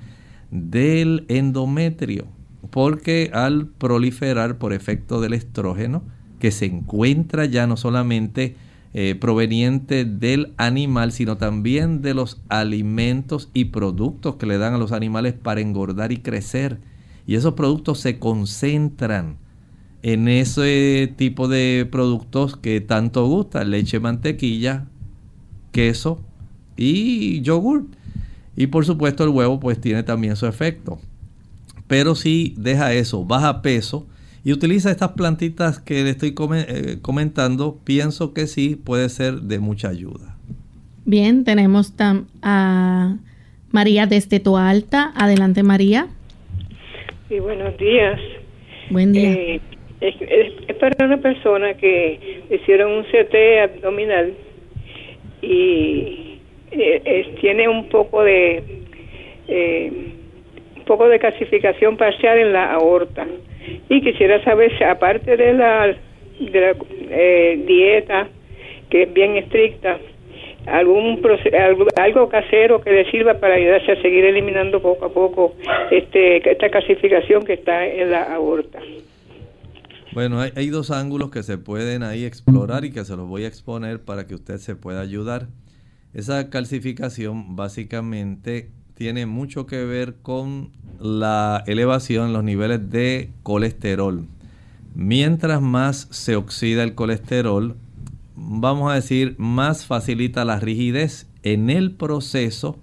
[0.51, 2.27] del endometrio
[2.69, 6.03] porque al proliferar por efecto del estrógeno,
[6.39, 8.55] que se encuentra ya no solamente
[8.93, 14.77] eh, proveniente del animal, sino también de los alimentos y productos que le dan a
[14.77, 16.79] los animales para engordar y crecer.
[17.25, 19.37] Y esos productos se concentran
[20.03, 24.85] en ese tipo de productos que tanto gusta, leche, mantequilla,
[25.71, 26.19] queso
[26.75, 27.85] y yogur.
[28.55, 30.99] Y por supuesto el huevo pues tiene también su efecto.
[31.87, 34.05] Pero si deja eso, baja peso,
[34.45, 39.59] y utiliza estas plantitas que le estoy eh, comentando, pienso que sí puede ser de
[39.59, 40.35] mucha ayuda.
[41.05, 41.93] Bien, tenemos
[42.41, 43.15] a
[43.71, 45.13] María desde Toa Alta.
[45.15, 46.07] Adelante, María.
[47.29, 48.19] Sí, buenos días.
[48.89, 49.31] Buen día.
[49.31, 49.61] Eh,
[50.03, 54.33] es, para una persona que hicieron un CT abdominal
[55.41, 56.39] y
[56.71, 58.63] eh, tiene un poco de
[59.47, 59.91] eh,
[60.77, 63.25] un poco de calcificación parcial en la aorta.
[63.87, 65.95] Y quisiera saber si aparte de la,
[66.39, 66.75] de la
[67.09, 68.27] eh, dieta,
[68.89, 69.97] que es bien estricta,
[70.65, 71.21] algún
[71.97, 75.53] algo, casero que le sirva para ayudarse a seguir eliminando poco a poco
[75.91, 78.79] este esta calcificación que está en la aorta.
[80.13, 83.47] Bueno, hay, dos ángulos que se pueden ahí explorar y que se los voy a
[83.47, 85.47] exponer para que usted se pueda ayudar.
[86.13, 94.27] Esa calcificación básicamente tiene mucho que ver con la elevación en los niveles de colesterol.
[94.93, 97.75] Mientras más se oxida el colesterol,
[98.35, 102.77] vamos a decir, más facilita la rigidez en el proceso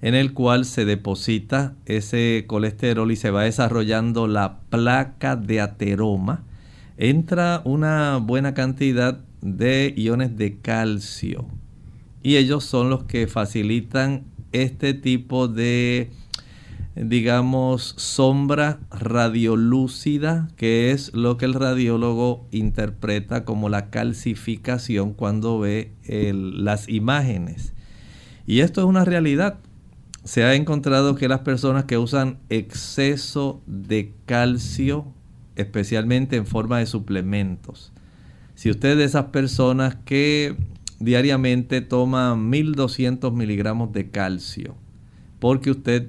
[0.00, 6.42] en el cual se deposita ese colesterol y se va desarrollando la placa de ateroma.
[6.96, 11.46] Entra una buena cantidad de iones de calcio
[12.22, 16.10] y ellos son los que facilitan este tipo de
[16.94, 25.92] digamos, sombra radiolúcida, que es lo que el radiólogo interpreta como la calcificación cuando ve
[26.06, 27.72] las imágenes.
[28.46, 29.58] Y esto es una realidad.
[30.24, 35.06] Se ha encontrado que las personas que usan exceso de calcio,
[35.56, 37.92] especialmente en forma de suplementos,
[38.54, 40.56] si usted es de esas personas que
[41.00, 44.76] diariamente toma 1200 miligramos de calcio,
[45.40, 46.08] porque usted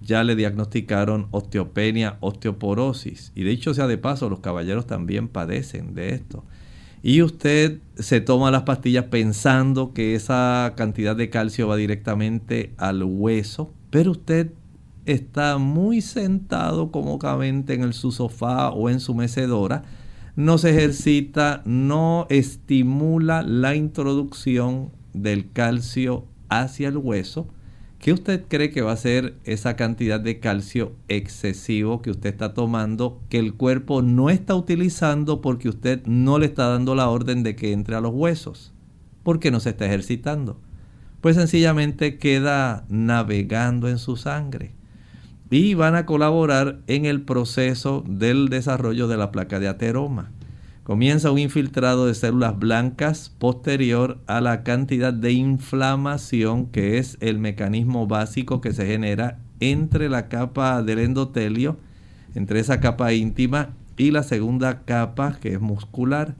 [0.00, 3.32] ya le diagnosticaron osteopenia, osteoporosis.
[3.34, 6.44] Y de hecho sea de paso, los caballeros también padecen de esto.
[7.02, 13.02] Y usted se toma las pastillas pensando que esa cantidad de calcio va directamente al
[13.04, 14.52] hueso, pero usted
[15.12, 19.82] está muy sentado cómodamente en el, su sofá o en su mecedora,
[20.36, 27.48] no se ejercita, no estimula la introducción del calcio hacia el hueso
[28.00, 32.54] ¿Qué usted cree que va a ser esa cantidad de calcio excesivo que usted está
[32.54, 37.42] tomando que el cuerpo no está utilizando porque usted no le está dando la orden
[37.42, 38.72] de que entre a los huesos?
[39.22, 40.58] Porque no se está ejercitando.
[41.20, 44.72] Pues sencillamente queda navegando en su sangre
[45.50, 50.30] y van a colaborar en el proceso del desarrollo de la placa de ateroma
[50.90, 57.38] comienza un infiltrado de células blancas posterior a la cantidad de inflamación que es el
[57.38, 61.76] mecanismo básico que se genera entre la capa del endotelio,
[62.34, 66.34] entre esa capa íntima y la segunda capa que es muscular.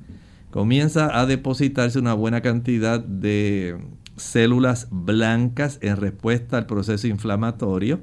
[0.51, 3.79] Comienza a depositarse una buena cantidad de
[4.16, 8.01] células blancas en respuesta al proceso inflamatorio.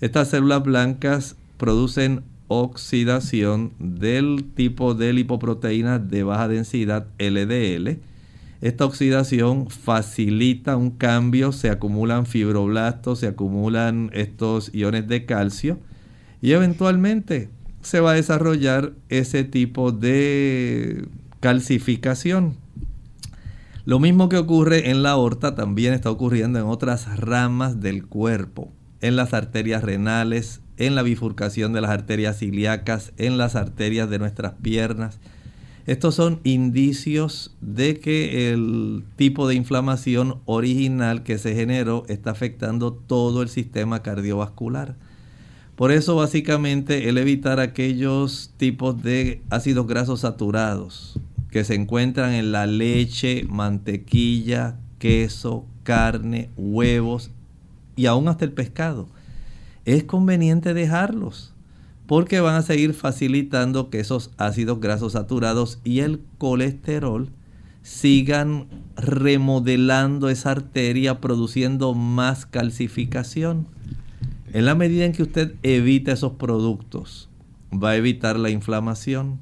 [0.00, 7.98] Estas células blancas producen oxidación del tipo de lipoproteína de baja densidad LDL.
[8.62, 15.78] Esta oxidación facilita un cambio, se acumulan fibroblastos, se acumulan estos iones de calcio
[16.40, 17.50] y eventualmente
[17.82, 21.06] se va a desarrollar ese tipo de
[21.40, 22.54] calcificación.
[23.84, 28.72] Lo mismo que ocurre en la aorta también está ocurriendo en otras ramas del cuerpo,
[29.00, 34.18] en las arterias renales, en la bifurcación de las arterias ilíacas, en las arterias de
[34.18, 35.18] nuestras piernas.
[35.86, 42.92] Estos son indicios de que el tipo de inflamación original que se generó está afectando
[42.92, 44.96] todo el sistema cardiovascular.
[45.76, 51.18] Por eso básicamente el evitar aquellos tipos de ácidos grasos saturados
[51.50, 57.30] que se encuentran en la leche, mantequilla, queso, carne, huevos
[57.96, 59.08] y aún hasta el pescado
[59.84, 61.54] es conveniente dejarlos
[62.06, 67.30] porque van a seguir facilitando que esos ácidos grasos saturados y el colesterol
[67.82, 73.68] sigan remodelando esa arteria produciendo más calcificación.
[74.52, 77.28] En la medida en que usted evita esos productos,
[77.72, 79.38] va a evitar la inflamación.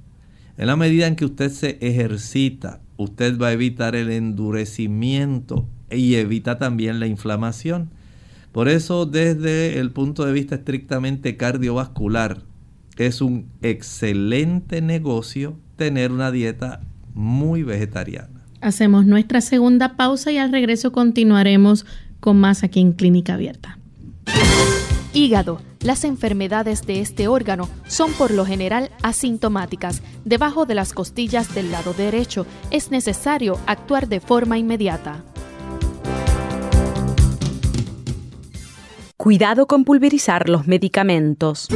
[0.59, 6.17] En la medida en que usted se ejercita, usted va a evitar el endurecimiento y
[6.17, 7.91] evita también la inflamación.
[8.59, 12.43] Por eso, desde el punto de vista estrictamente cardiovascular,
[12.97, 16.81] es un excelente negocio tener una dieta
[17.15, 18.45] muy vegetariana.
[18.61, 21.87] Hacemos nuestra segunda pausa y al regreso continuaremos
[22.19, 23.79] con más aquí en Clínica Abierta.
[25.15, 25.63] Hígado.
[25.79, 30.03] Las enfermedades de este órgano son por lo general asintomáticas.
[30.25, 35.23] Debajo de las costillas del lado derecho es necesario actuar de forma inmediata.
[39.21, 41.67] Cuidado con pulverizar los medicamentos.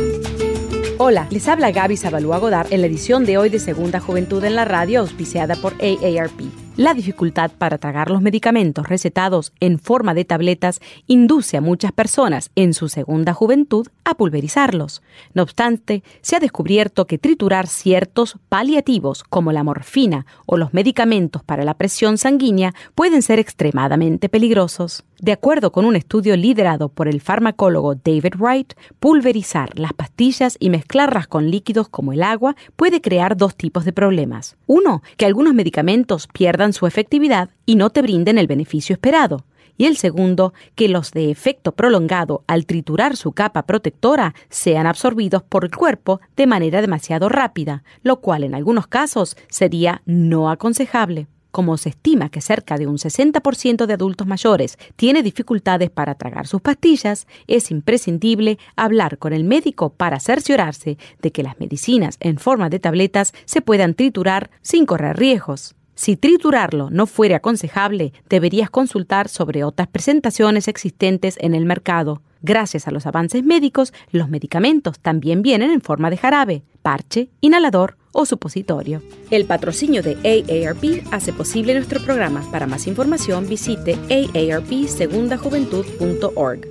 [0.99, 4.55] Hola, les habla Gaby Zabalúa Godard en la edición de hoy de Segunda Juventud en
[4.55, 6.41] la Radio, auspiciada por AARP.
[6.77, 12.53] La dificultad para tragar los medicamentos recetados en forma de tabletas induce a muchas personas
[12.55, 15.03] en su segunda juventud a pulverizarlos.
[15.35, 21.43] No obstante, se ha descubierto que triturar ciertos paliativos como la morfina o los medicamentos
[21.43, 25.05] para la presión sanguínea pueden ser extremadamente peligrosos.
[25.23, 30.69] De acuerdo con un estudio liderado por el farmacólogo David Wright, pulverizar las pastillas y
[30.69, 34.57] mezclarlas con líquidos como el agua puede crear dos tipos de problemas.
[34.67, 39.45] Uno, que algunos medicamentos pierdan su efectividad y no te brinden el beneficio esperado.
[39.79, 45.45] Y el segundo, que los de efecto prolongado al triturar su capa protectora sean absorbidos
[45.45, 51.29] por el cuerpo de manera demasiado rápida, lo cual en algunos casos sería no aconsejable.
[51.53, 56.47] Como se estima que cerca de un 60% de adultos mayores tiene dificultades para tragar
[56.47, 62.39] sus pastillas, es imprescindible hablar con el médico para cerciorarse de que las medicinas en
[62.39, 65.75] forma de tabletas se puedan triturar sin correr riesgos.
[65.95, 72.23] Si triturarlo no fuere aconsejable, deberías consultar sobre otras presentaciones existentes en el mercado.
[72.43, 77.97] Gracias a los avances médicos, los medicamentos también vienen en forma de jarabe, parche, inhalador
[78.13, 79.01] o supositorio.
[79.31, 82.43] El patrocinio de AARP hace posible nuestro programa.
[82.51, 86.67] Para más información visite aarpsegundajuventud.org.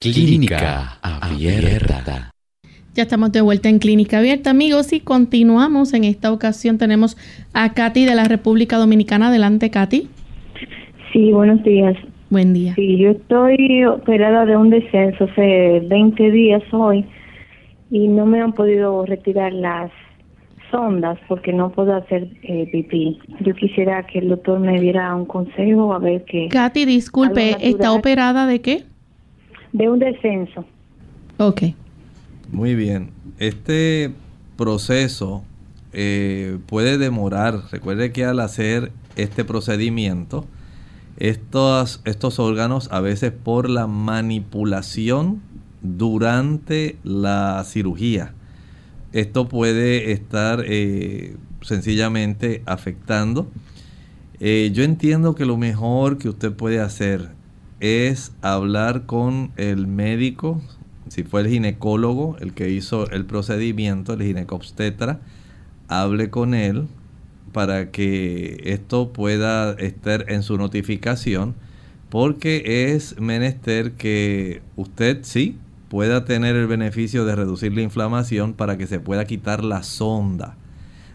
[0.00, 2.30] Clínica Abierta.
[2.94, 5.94] Ya estamos de vuelta en Clínica Abierta, amigos, y continuamos.
[5.94, 7.16] En esta ocasión tenemos
[7.52, 9.26] a Katy de la República Dominicana.
[9.28, 10.08] Adelante, Katy.
[11.12, 11.96] Sí, buenos días.
[12.34, 12.74] Buen día.
[12.74, 17.04] Sí, yo estoy operada de un descenso hace 20 días hoy
[17.92, 19.92] y no me han podido retirar las
[20.68, 23.20] sondas porque no puedo hacer eh, pipí.
[23.38, 26.48] Yo quisiera que el doctor me diera un consejo a ver qué.
[26.48, 28.82] Katy, disculpe, ¿está operada de qué?
[29.72, 30.64] De un descenso.
[31.38, 31.62] Ok.
[32.50, 33.10] Muy bien.
[33.38, 34.10] Este
[34.56, 35.44] proceso
[35.92, 37.60] eh, puede demorar.
[37.70, 40.46] Recuerde que al hacer este procedimiento,
[41.16, 45.40] estos, estos órganos a veces por la manipulación
[45.82, 48.34] durante la cirugía,
[49.12, 53.48] esto puede estar eh, sencillamente afectando.
[54.40, 57.30] Eh, yo entiendo que lo mejor que usted puede hacer
[57.78, 60.60] es hablar con el médico,
[61.08, 65.20] si fue el ginecólogo el que hizo el procedimiento, el ginecobstetra,
[65.86, 66.88] hable con él
[67.54, 71.54] para que esto pueda estar en su notificación,
[72.10, 75.56] porque es menester que usted sí
[75.88, 80.56] pueda tener el beneficio de reducir la inflamación para que se pueda quitar la sonda.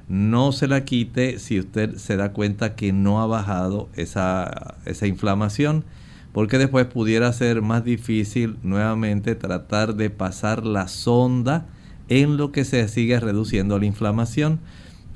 [0.08, 5.08] No se la quite si usted se da cuenta que no ha bajado esa, esa
[5.08, 5.84] inflamación,
[6.32, 11.66] porque después pudiera ser más difícil nuevamente tratar de pasar la sonda
[12.08, 14.62] en lo que se sigue reduciendo la inflamación.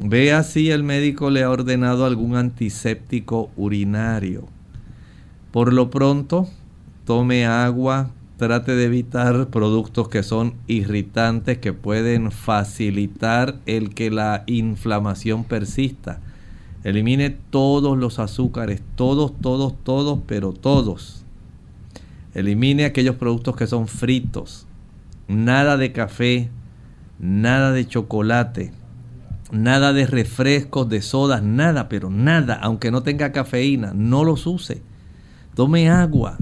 [0.05, 4.43] Vea si el médico le ha ordenado algún antiséptico urinario.
[5.53, 6.45] Por lo pronto,
[7.05, 14.43] tome agua trate de evitar productos que son irritantes que pueden facilitar el que la
[14.45, 16.19] inflamación persista.
[16.83, 21.23] Elimine todos los azúcares, todos, todos, todos, pero todos.
[22.33, 24.67] Elimine aquellos productos que son fritos.
[25.29, 26.49] Nada de café,
[27.19, 28.73] nada de chocolate,
[29.53, 34.81] nada de refrescos, de sodas, nada, pero nada, aunque no tenga cafeína, no los use.
[35.55, 36.37] Tome agua,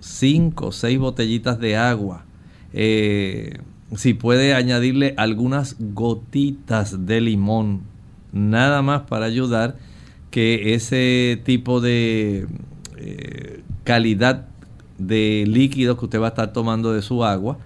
[0.00, 2.24] 5 o 6 botellitas de agua.
[2.72, 3.58] Eh,
[3.94, 7.82] si puede añadirle algunas gotitas de limón,
[8.32, 9.76] nada más para ayudar
[10.30, 12.46] que ese tipo de
[12.96, 14.46] eh, calidad
[14.98, 17.58] de líquido que usted va a estar tomando de su agua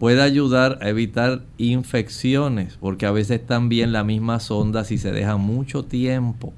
[0.00, 5.36] pueda ayudar a evitar infecciones, porque a veces también la misma sonda si se deja
[5.36, 6.52] mucho tiempo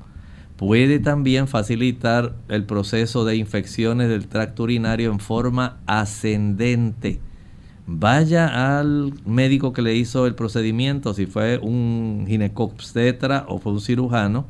[0.57, 7.18] puede también facilitar el proceso de infecciones del tracto urinario en forma ascendente.
[7.88, 13.80] Vaya al médico que le hizo el procedimiento, si fue un ginecobstetra o fue un
[13.80, 14.47] cirujano,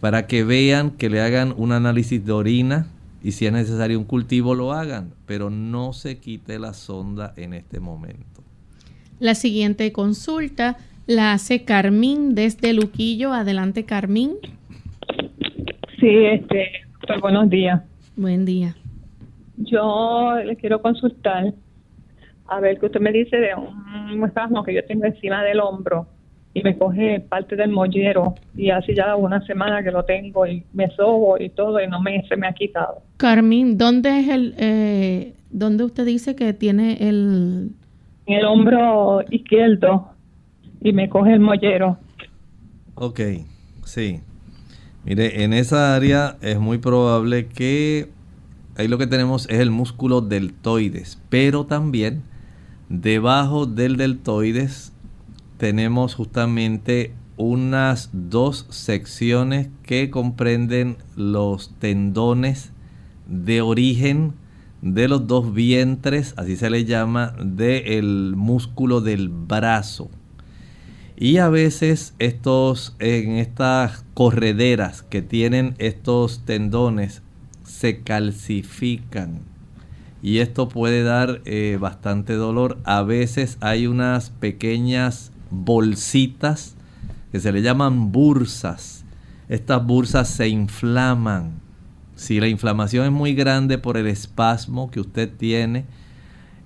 [0.00, 2.88] para que vean que le hagan un análisis de orina
[3.26, 7.54] y si es necesario un cultivo lo hagan, pero no se quite la sonda en
[7.54, 8.44] este momento.
[9.18, 10.76] La siguiente consulta
[11.08, 13.32] la hace Carmín desde Luquillo.
[13.32, 14.34] Adelante, Carmín.
[15.98, 16.70] Sí, este,
[17.04, 17.82] pues, buenos días.
[18.14, 18.76] Buen día.
[19.56, 21.52] Yo le quiero consultar,
[22.46, 26.06] a ver que usted me dice de un espasmo que yo tengo encima del hombro
[26.56, 30.64] y me coge parte del mollero y así ya una semana que lo tengo y
[30.72, 33.02] me sobo y todo y no me se me ha quitado.
[33.18, 37.72] Carmín, ¿dónde es el, eh, dónde usted dice que tiene el...
[38.24, 40.08] En el hombro izquierdo
[40.80, 41.98] y me coge el mollero.
[42.94, 43.20] Ok,
[43.84, 44.20] sí.
[45.04, 48.08] Mire, en esa área es muy probable que
[48.78, 52.22] ahí lo que tenemos es el músculo deltoides, pero también
[52.88, 54.95] debajo del deltoides
[55.58, 62.72] tenemos justamente unas dos secciones que comprenden los tendones
[63.28, 64.34] de origen
[64.82, 70.10] de los dos vientres, así se le llama, del músculo del brazo.
[71.16, 77.22] Y a veces estos, en estas correderas que tienen estos tendones,
[77.64, 79.40] se calcifican.
[80.22, 82.78] Y esto puede dar eh, bastante dolor.
[82.84, 86.76] A veces hay unas pequeñas bolsitas
[87.32, 89.04] que se le llaman bursas.
[89.48, 91.60] Estas bursas se inflaman.
[92.14, 95.84] Si la inflamación es muy grande por el espasmo que usted tiene,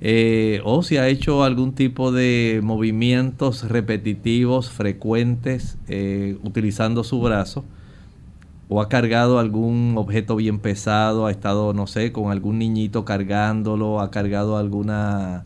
[0.00, 7.64] eh, o si ha hecho algún tipo de movimientos repetitivos, frecuentes, eh, utilizando su brazo,
[8.68, 14.00] o ha cargado algún objeto bien pesado, ha estado, no sé, con algún niñito cargándolo,
[14.00, 15.44] ha cargado alguna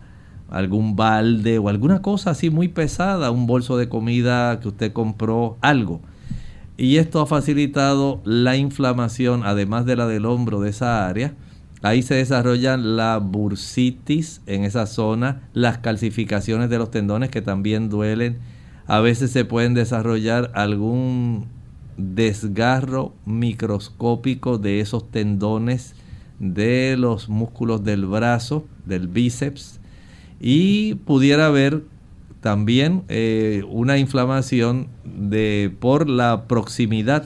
[0.54, 5.58] algún balde o alguna cosa así muy pesada, un bolso de comida que usted compró,
[5.60, 6.00] algo.
[6.76, 11.34] Y esto ha facilitado la inflamación, además de la del hombro de esa área.
[11.82, 17.90] Ahí se desarrolla la bursitis en esa zona, las calcificaciones de los tendones que también
[17.90, 18.38] duelen.
[18.86, 21.46] A veces se pueden desarrollar algún
[21.96, 25.96] desgarro microscópico de esos tendones
[26.38, 29.80] de los músculos del brazo, del bíceps
[30.46, 31.84] y pudiera haber
[32.42, 37.24] también eh, una inflamación de, por la proximidad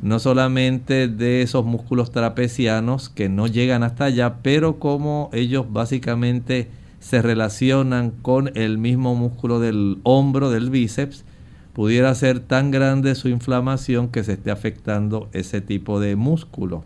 [0.00, 6.70] no solamente de esos músculos trapecianos que no llegan hasta allá, pero como ellos básicamente
[6.98, 11.26] se relacionan con el mismo músculo del hombro, del bíceps,
[11.74, 16.84] pudiera ser tan grande su inflamación que se esté afectando ese tipo de músculo.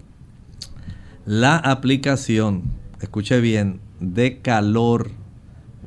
[1.26, 2.62] La aplicación,
[3.00, 5.19] escuche bien, de calor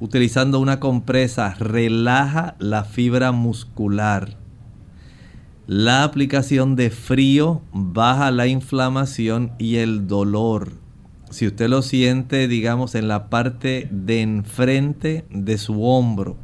[0.04, 4.36] utilizando una compresa relaja la fibra muscular.
[5.66, 10.74] La aplicación de frío baja la inflamación y el dolor.
[11.30, 16.36] Si usted lo siente, digamos, en la parte de enfrente de su hombro,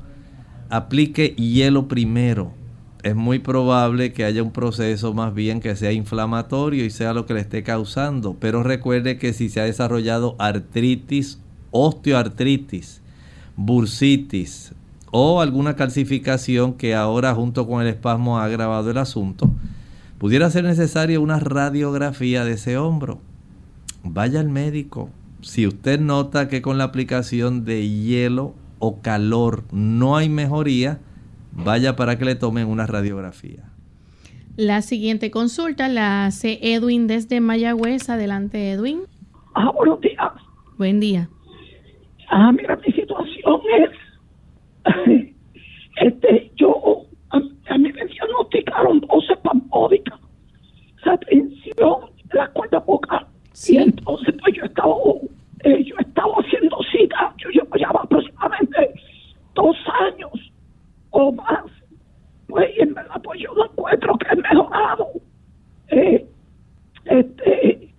[0.69, 2.53] aplique hielo primero.
[3.03, 7.25] Es muy probable que haya un proceso más bien que sea inflamatorio y sea lo
[7.25, 8.37] que le esté causando.
[8.39, 11.41] Pero recuerde que si se ha desarrollado artritis,
[11.71, 13.01] osteoartritis,
[13.59, 14.73] bursitis
[15.11, 19.51] o alguna calcificación que ahora junto con el espasmo ha agravado el asunto,
[20.17, 23.19] pudiera ser necesaria una radiografía de ese hombro.
[24.03, 25.09] Vaya al médico.
[25.41, 30.99] Si usted nota que con la aplicación de hielo o calor no hay mejoría,
[31.51, 33.65] vaya para que le tomen una radiografía.
[34.55, 38.09] La siguiente consulta la hace Edwin desde Mayagüez.
[38.09, 39.01] Adelante, Edwin.
[39.53, 40.31] Ah, buenos días.
[40.77, 41.29] Buen día.
[42.31, 45.33] Ah, mira, mi situación es,
[46.01, 47.39] este, yo, a,
[47.77, 50.19] mí me diagnosticaron 12 pampódicas,
[50.99, 53.25] esa tensión la cuerda vocal.
[53.67, 54.93] Y entonces, pues yo estaba,
[55.63, 58.93] eh, yo estaba haciendo cita, yo llevaba aproximadamente
[59.55, 60.51] dos años
[61.09, 61.65] o más.
[62.47, 65.07] Pues, y en verdad, pues yo no encuentro que he mejorado.
[65.87, 66.27] Eh,
[67.05, 67.93] este,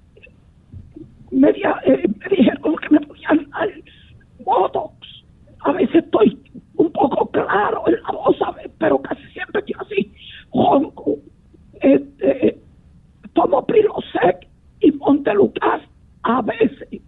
[1.33, 3.68] me, eh, me dijeron que me podían dar
[4.51, 4.94] Botox.
[5.61, 6.38] A veces estoy
[6.76, 8.36] un poco claro en la voz,
[8.78, 10.14] pero casi siempre estoy así,
[10.53, 11.18] ronco.
[11.80, 12.61] Este,
[13.34, 14.48] tomo Prilosec
[14.80, 15.82] y Montelucas
[16.22, 17.01] a veces.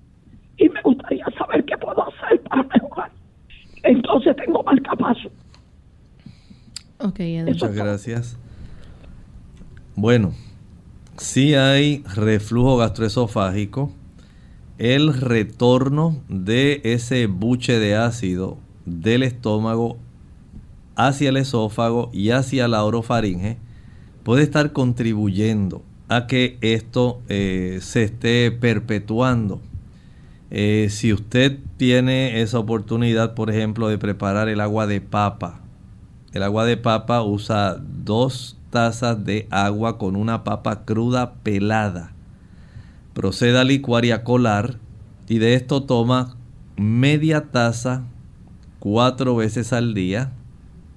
[0.56, 3.10] Y me gustaría saber qué puedo hacer para mejorar.
[3.82, 5.28] Entonces tengo marcapaso.
[6.98, 8.38] Ok, Muchas gracias.
[9.96, 10.32] Bueno,
[11.16, 13.92] si hay reflujo gastroesofágico
[14.78, 19.96] el retorno de ese buche de ácido del estómago
[20.96, 23.58] hacia el esófago y hacia la orofaringe
[24.22, 29.60] puede estar contribuyendo a que esto eh, se esté perpetuando.
[30.50, 35.60] Eh, si usted tiene esa oportunidad, por ejemplo, de preparar el agua de papa,
[36.32, 42.11] el agua de papa usa dos tazas de agua con una papa cruda pelada
[43.14, 44.78] proceda a licuar y a colar
[45.28, 46.36] y de esto toma
[46.76, 48.04] media taza
[48.78, 50.32] cuatro veces al día.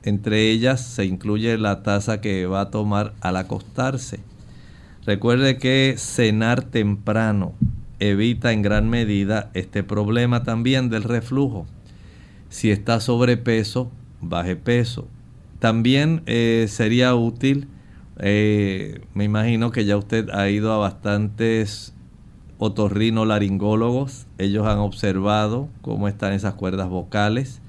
[0.03, 4.19] Entre ellas se incluye la taza que va a tomar al acostarse.
[5.05, 7.53] Recuerde que cenar temprano
[7.99, 11.65] evita en gran medida este problema también del reflujo.
[12.49, 13.91] Si está sobrepeso,
[14.21, 15.07] baje peso.
[15.59, 17.67] También eh, sería útil
[18.17, 21.94] Eh, me imagino que ya usted ha ido a bastantes
[22.57, 24.27] otorrinolaringólogos.
[24.37, 27.61] Ellos han observado cómo están esas cuerdas vocales,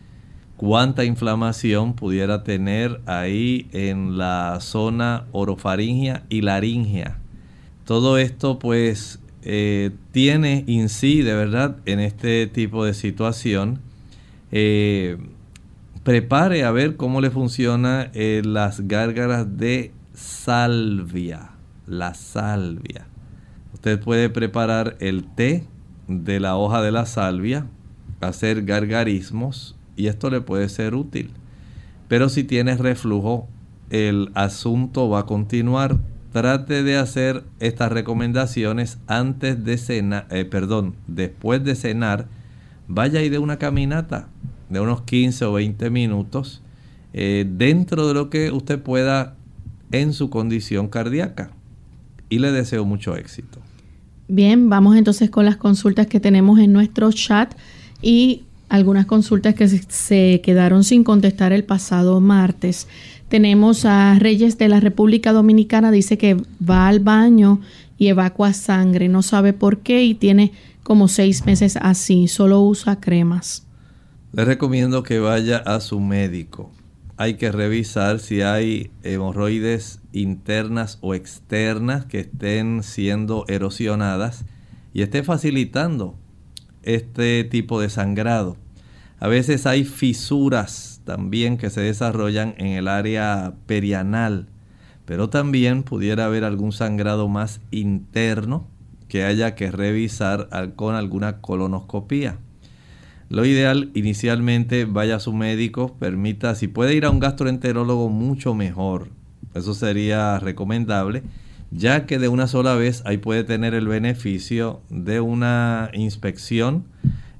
[0.57, 7.19] cuánta inflamación pudiera tener ahí en la zona orofaringia y laringia.
[7.85, 13.81] Todo esto pues eh, tiene, incide, ¿verdad?, en este tipo de situación.
[14.51, 15.19] Eh,
[16.03, 21.51] prepare a ver cómo le funciona eh, las gárgaras de salvia.
[21.87, 23.07] La salvia.
[23.77, 25.67] Usted puede preparar el té
[26.09, 27.67] de la hoja de la salvia,
[28.23, 31.31] hacer gargarismos y esto le puede ser útil.
[32.09, 33.49] Pero si tiene reflujo,
[33.91, 35.99] el asunto va a continuar
[36.33, 42.29] trate de hacer estas recomendaciones antes de cenar, eh, perdón, después de cenar,
[42.89, 44.31] vaya y de una caminata
[44.71, 46.63] de unos 15 o 20 minutos
[47.13, 49.37] eh, dentro de lo que usted pueda
[49.93, 51.51] en su condición cardíaca.
[52.31, 53.61] Y le deseo mucho éxito.
[54.29, 57.55] Bien, vamos entonces con las consultas que tenemos en nuestro chat
[58.03, 62.89] y algunas consultas que se quedaron sin contestar el pasado martes.
[63.29, 66.37] Tenemos a Reyes de la República Dominicana, dice que
[66.69, 67.61] va al baño
[67.99, 70.53] y evacua sangre, no sabe por qué y tiene
[70.83, 73.67] como seis meses así, solo usa cremas.
[74.33, 76.71] Le recomiendo que vaya a su médico.
[77.19, 84.45] Hay que revisar si hay hemorroides internas o externas que estén siendo erosionadas
[84.93, 86.19] y esté facilitando
[86.83, 88.59] este tipo de sangrado.
[89.19, 94.49] A veces hay fisuras también que se desarrollan en el área perianal,
[95.07, 98.69] pero también pudiera haber algún sangrado más interno
[99.09, 102.39] que haya que revisar con alguna colonoscopía.
[103.29, 108.55] Lo ideal inicialmente vaya a su médico, permita, si puede ir a un gastroenterólogo mucho
[108.55, 109.09] mejor,
[109.55, 111.23] eso sería recomendable,
[111.71, 116.85] ya que de una sola vez ahí puede tener el beneficio de una inspección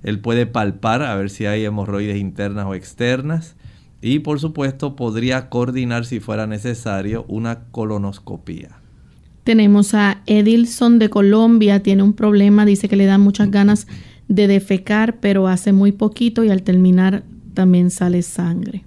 [0.07, 3.57] él puede palpar a ver si hay hemorroides internas o externas.
[4.01, 8.79] Y por supuesto podría coordinar si fuera necesario una colonoscopía.
[9.43, 13.89] Tenemos a Edilson de Colombia, tiene un problema, dice que le dan muchas ganas
[14.29, 17.25] de defecar, pero hace muy poquito y al terminar
[17.55, 18.85] también sale sangre.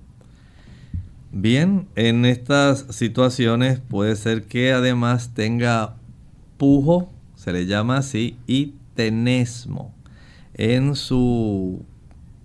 [1.31, 5.95] Bien, en estas situaciones puede ser que además tenga
[6.57, 9.93] pujo, se le llama así, y tenesmo
[10.55, 11.85] en su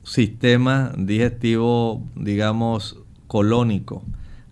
[0.05, 4.05] sistema digestivo, digamos, colónico,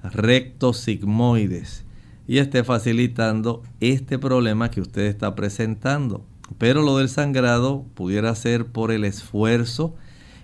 [0.02, 1.84] recto sigmoides,
[2.26, 6.24] y esté facilitando este problema que usted está presentando.
[6.58, 9.94] Pero lo del sangrado pudiera ser por el esfuerzo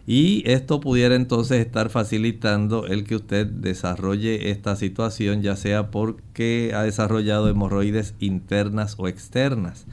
[0.07, 6.73] y esto pudiera entonces estar facilitando el que usted desarrolle esta situación, ya sea porque
[6.75, 9.87] ha desarrollado hemorroides internas o externas.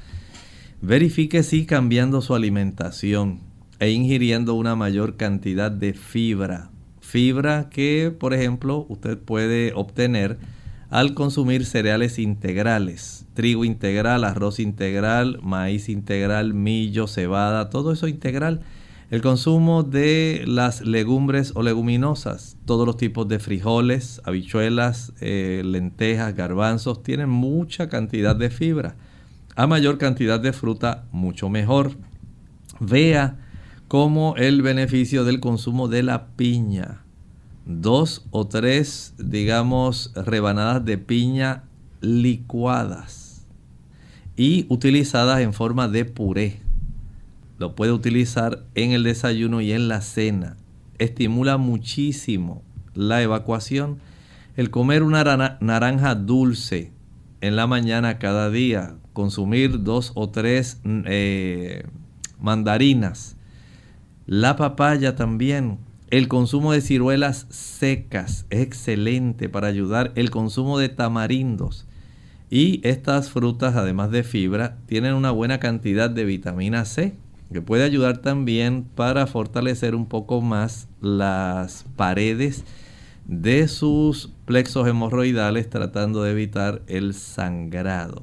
[0.81, 3.41] Verifique si cambiando su alimentación
[3.79, 6.69] e ingiriendo una mayor cantidad de fibra.
[7.01, 10.37] Fibra que, por ejemplo, usted puede obtener
[10.95, 18.61] al consumir cereales integrales, trigo integral, arroz integral, maíz integral, millo, cebada, todo eso integral.
[19.11, 26.33] El consumo de las legumbres o leguminosas, todos los tipos de frijoles, habichuelas, eh, lentejas,
[26.33, 28.95] garbanzos, tienen mucha cantidad de fibra
[29.57, 31.91] a mayor cantidad de fruta, mucho mejor.
[32.79, 33.37] Vea
[33.89, 37.04] cómo el beneficio del consumo de la piña.
[37.65, 41.63] Dos o tres, digamos, rebanadas de piña
[42.01, 43.45] licuadas
[44.37, 46.59] y utilizadas en forma de puré.
[47.57, 50.57] Lo puede utilizar en el desayuno y en la cena.
[50.99, 52.61] Estimula muchísimo
[52.93, 53.99] la evacuación.
[54.55, 56.91] El comer una naranja dulce
[57.41, 61.85] en la mañana cada día, consumir dos o tres eh,
[62.39, 63.37] mandarinas.
[64.25, 65.79] La papaya también.
[66.11, 70.11] El consumo de ciruelas secas es excelente para ayudar.
[70.15, 71.87] El consumo de tamarindos.
[72.51, 77.15] Y estas frutas, además de fibra, tienen una buena cantidad de vitamina C,
[77.51, 82.63] que puede ayudar también para fortalecer un poco más las paredes
[83.27, 88.21] de sus plexos hemorroidales, tratando de evitar el sangrado.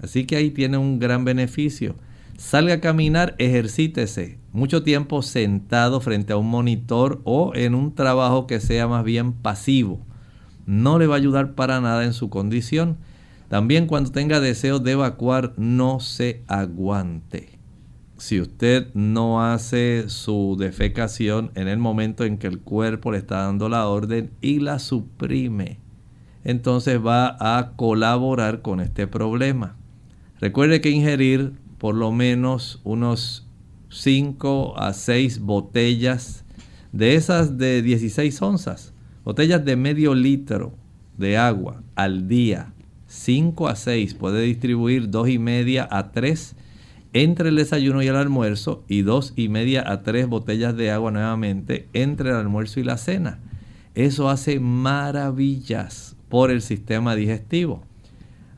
[0.00, 1.96] Así que ahí tiene un gran beneficio.
[2.38, 4.38] Salga a caminar, ejercítese.
[4.52, 9.32] Mucho tiempo sentado frente a un monitor o en un trabajo que sea más bien
[9.32, 10.00] pasivo.
[10.66, 12.98] No le va a ayudar para nada en su condición.
[13.48, 17.58] También cuando tenga deseo de evacuar, no se aguante.
[18.18, 23.42] Si usted no hace su defecación en el momento en que el cuerpo le está
[23.42, 25.78] dando la orden y la suprime,
[26.44, 29.76] entonces va a colaborar con este problema.
[30.38, 33.46] Recuerde que ingerir por lo menos unos
[33.90, 36.44] 5 a 6 botellas
[36.92, 38.92] de esas de 16 onzas,
[39.24, 40.74] botellas de medio litro
[41.18, 42.72] de agua al día,
[43.06, 46.56] 5 a 6, puede distribuir 2 y media a 3
[47.12, 51.10] entre el desayuno y el almuerzo y 2 y media a 3 botellas de agua
[51.10, 53.38] nuevamente entre el almuerzo y la cena.
[53.94, 57.82] Eso hace maravillas por el sistema digestivo.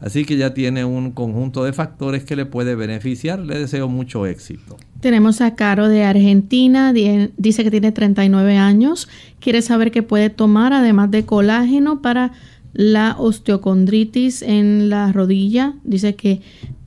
[0.01, 3.41] Así que ya tiene un conjunto de factores que le puede beneficiar.
[3.41, 4.77] Le deseo mucho éxito.
[5.01, 9.09] Tenemos a Caro de Argentina, dice que tiene 39 años,
[9.41, 12.33] quiere saber qué puede tomar además de colágeno para
[12.73, 15.75] la osteocondritis en la rodilla.
[15.85, 16.43] Dice que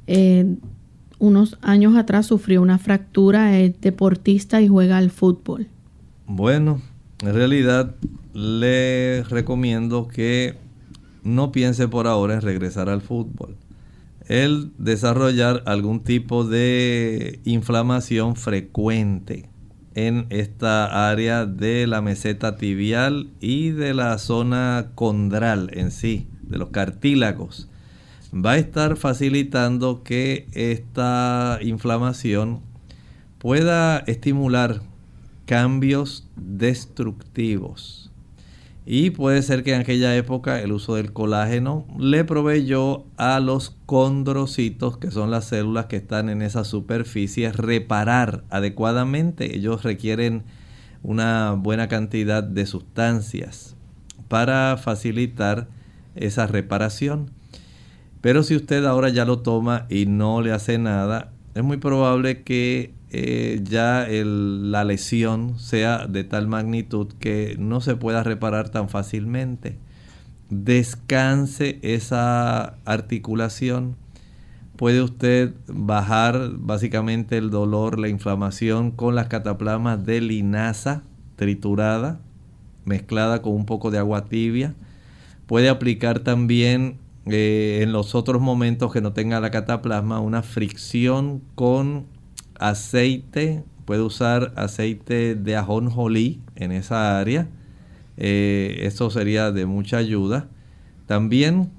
[0.08, 0.46] eh,
[1.20, 5.68] unos años atrás sufrió una fractura, es deportista y juega al fútbol.
[6.28, 6.82] Bueno,
[7.22, 7.96] en realidad
[8.34, 10.56] le recomiendo que
[11.24, 13.58] no piense por ahora en regresar al fútbol.
[14.28, 19.50] El desarrollar algún tipo de inflamación frecuente
[19.94, 26.58] en esta área de la meseta tibial y de la zona condral en sí, de
[26.58, 27.68] los cartílagos,
[28.34, 32.62] va a estar facilitando que esta inflamación
[33.38, 34.82] pueda estimular
[35.46, 38.01] cambios destructivos
[38.94, 43.74] y puede ser que en aquella época el uso del colágeno le proveyó a los
[43.86, 49.56] condrocitos, que son las células que están en esa superficie, reparar adecuadamente.
[49.56, 50.44] Ellos requieren
[51.04, 53.78] una buena cantidad de sustancias
[54.28, 55.70] para facilitar
[56.16, 57.32] esa reparación.
[58.20, 62.44] Pero si usted ahora ya lo toma y no le hace nada, es muy probable
[62.44, 68.88] que eh, ya la lesión sea de tal magnitud que no se pueda reparar tan
[68.88, 69.78] fácilmente.
[70.50, 73.98] Descanse esa articulación.
[74.78, 81.04] Puede usted bajar básicamente el dolor, la inflamación con las cataplasmas de linaza
[81.36, 82.22] triturada,
[82.86, 84.74] mezclada con un poco de agua tibia.
[85.48, 91.42] Puede aplicar también eh, en los otros momentos que no tenga la cataplasma una fricción
[91.56, 92.06] con
[92.62, 97.50] aceite, puede usar aceite de ajonjolí en esa área.
[98.16, 100.48] Eh, eso sería de mucha ayuda.
[101.08, 101.72] También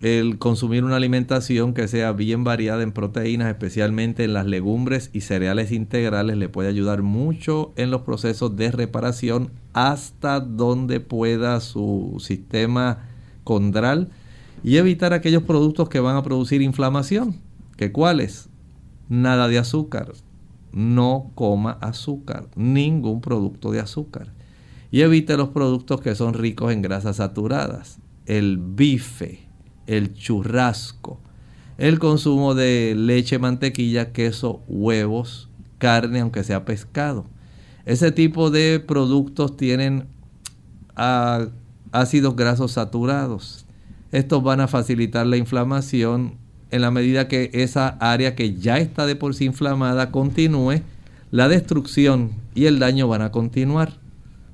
[0.00, 5.20] el consumir una alimentación que sea bien variada en proteínas, especialmente en las legumbres y
[5.20, 12.16] cereales integrales, le puede ayudar mucho en los procesos de reparación hasta donde pueda su
[12.18, 13.08] sistema
[13.44, 14.08] condral
[14.64, 17.36] y evitar aquellos productos que van a producir inflamación.
[17.76, 18.48] ¿Que cuáles?
[19.08, 20.12] Nada de azúcar.
[20.72, 24.32] No coma azúcar, ningún producto de azúcar.
[24.90, 27.98] Y evite los productos que son ricos en grasas saturadas.
[28.26, 29.46] El bife,
[29.86, 31.20] el churrasco,
[31.78, 35.48] el consumo de leche, mantequilla, queso, huevos,
[35.78, 37.26] carne, aunque sea pescado.
[37.84, 40.06] Ese tipo de productos tienen
[40.94, 41.46] ah,
[41.90, 43.66] ácidos grasos saturados.
[44.12, 46.36] Estos van a facilitar la inflamación
[46.72, 50.80] en la medida que esa área que ya está de por sí inflamada continúe,
[51.30, 53.94] la destrucción y el daño van a continuar.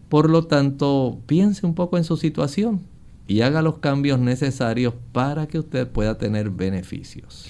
[0.09, 2.81] Por lo tanto, piense un poco en su situación
[3.27, 7.47] y haga los cambios necesarios para que usted pueda tener beneficios.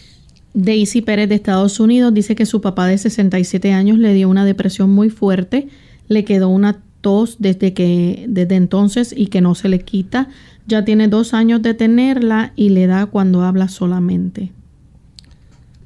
[0.55, 4.45] Daisy Pérez de Estados Unidos dice que su papá de 67 años le dio una
[4.45, 5.69] depresión muy fuerte,
[6.09, 10.29] le quedó una tos desde que desde entonces y que no se le quita.
[10.67, 14.53] Ya tiene dos años de tenerla y le da cuando habla solamente.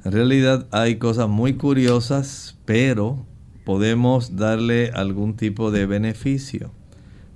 [0.04, 3.24] En realidad hay cosas muy curiosas, pero
[3.64, 6.72] podemos darle algún tipo de beneficio.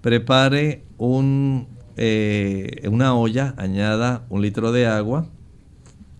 [0.00, 5.28] Prepare un, eh, una olla, añada un litro de agua,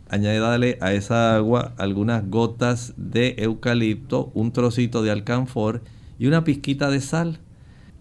[0.09, 5.83] añádale a esa agua algunas gotas de eucalipto, un trocito de alcanfor
[6.17, 7.41] y una pizquita de sal.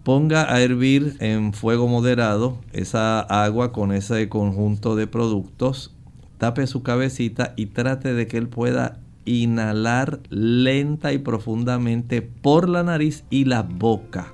[0.04, 5.95] Ponga a hervir en fuego moderado esa agua con ese conjunto de productos
[6.38, 12.84] tape su cabecita y trate de que él pueda inhalar lenta y profundamente por la
[12.84, 14.34] nariz y la boca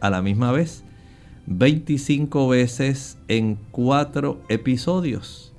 [0.00, 0.84] a la misma vez
[1.46, 5.52] 25 veces en 4 episodios.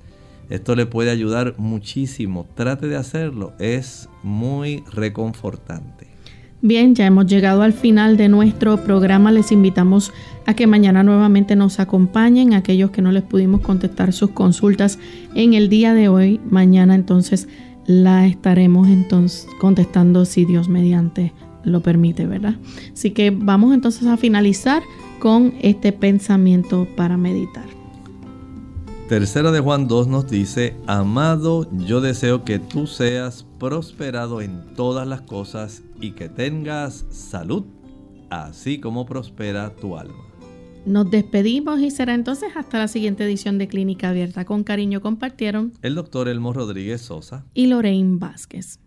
[0.50, 2.46] Esto le puede ayudar muchísimo.
[2.54, 3.52] Trate de hacerlo.
[3.58, 6.15] Es muy reconfortante.
[6.66, 9.30] Bien, ya hemos llegado al final de nuestro programa.
[9.30, 10.12] Les invitamos
[10.46, 12.54] a que mañana nuevamente nos acompañen.
[12.54, 14.98] Aquellos que no les pudimos contestar sus consultas
[15.36, 17.46] en el día de hoy, mañana entonces
[17.86, 22.56] la estaremos entonces contestando si Dios mediante lo permite, ¿verdad?
[22.92, 24.82] Así que vamos entonces a finalizar
[25.20, 27.66] con este pensamiento para meditar.
[29.08, 35.06] Tercera de Juan 2 nos dice, Amado, yo deseo que tú seas prosperado en todas
[35.06, 37.64] las cosas y que tengas salud,
[38.30, 40.26] así como prospera tu alma.
[40.86, 44.44] Nos despedimos y será entonces hasta la siguiente edición de Clínica Abierta.
[44.44, 48.78] Con cariño compartieron el doctor Elmo Rodríguez Sosa y Lorraine Vázquez.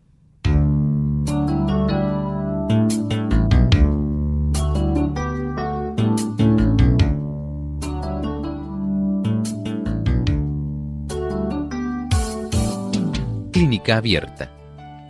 [13.51, 14.58] Clínica Abierta.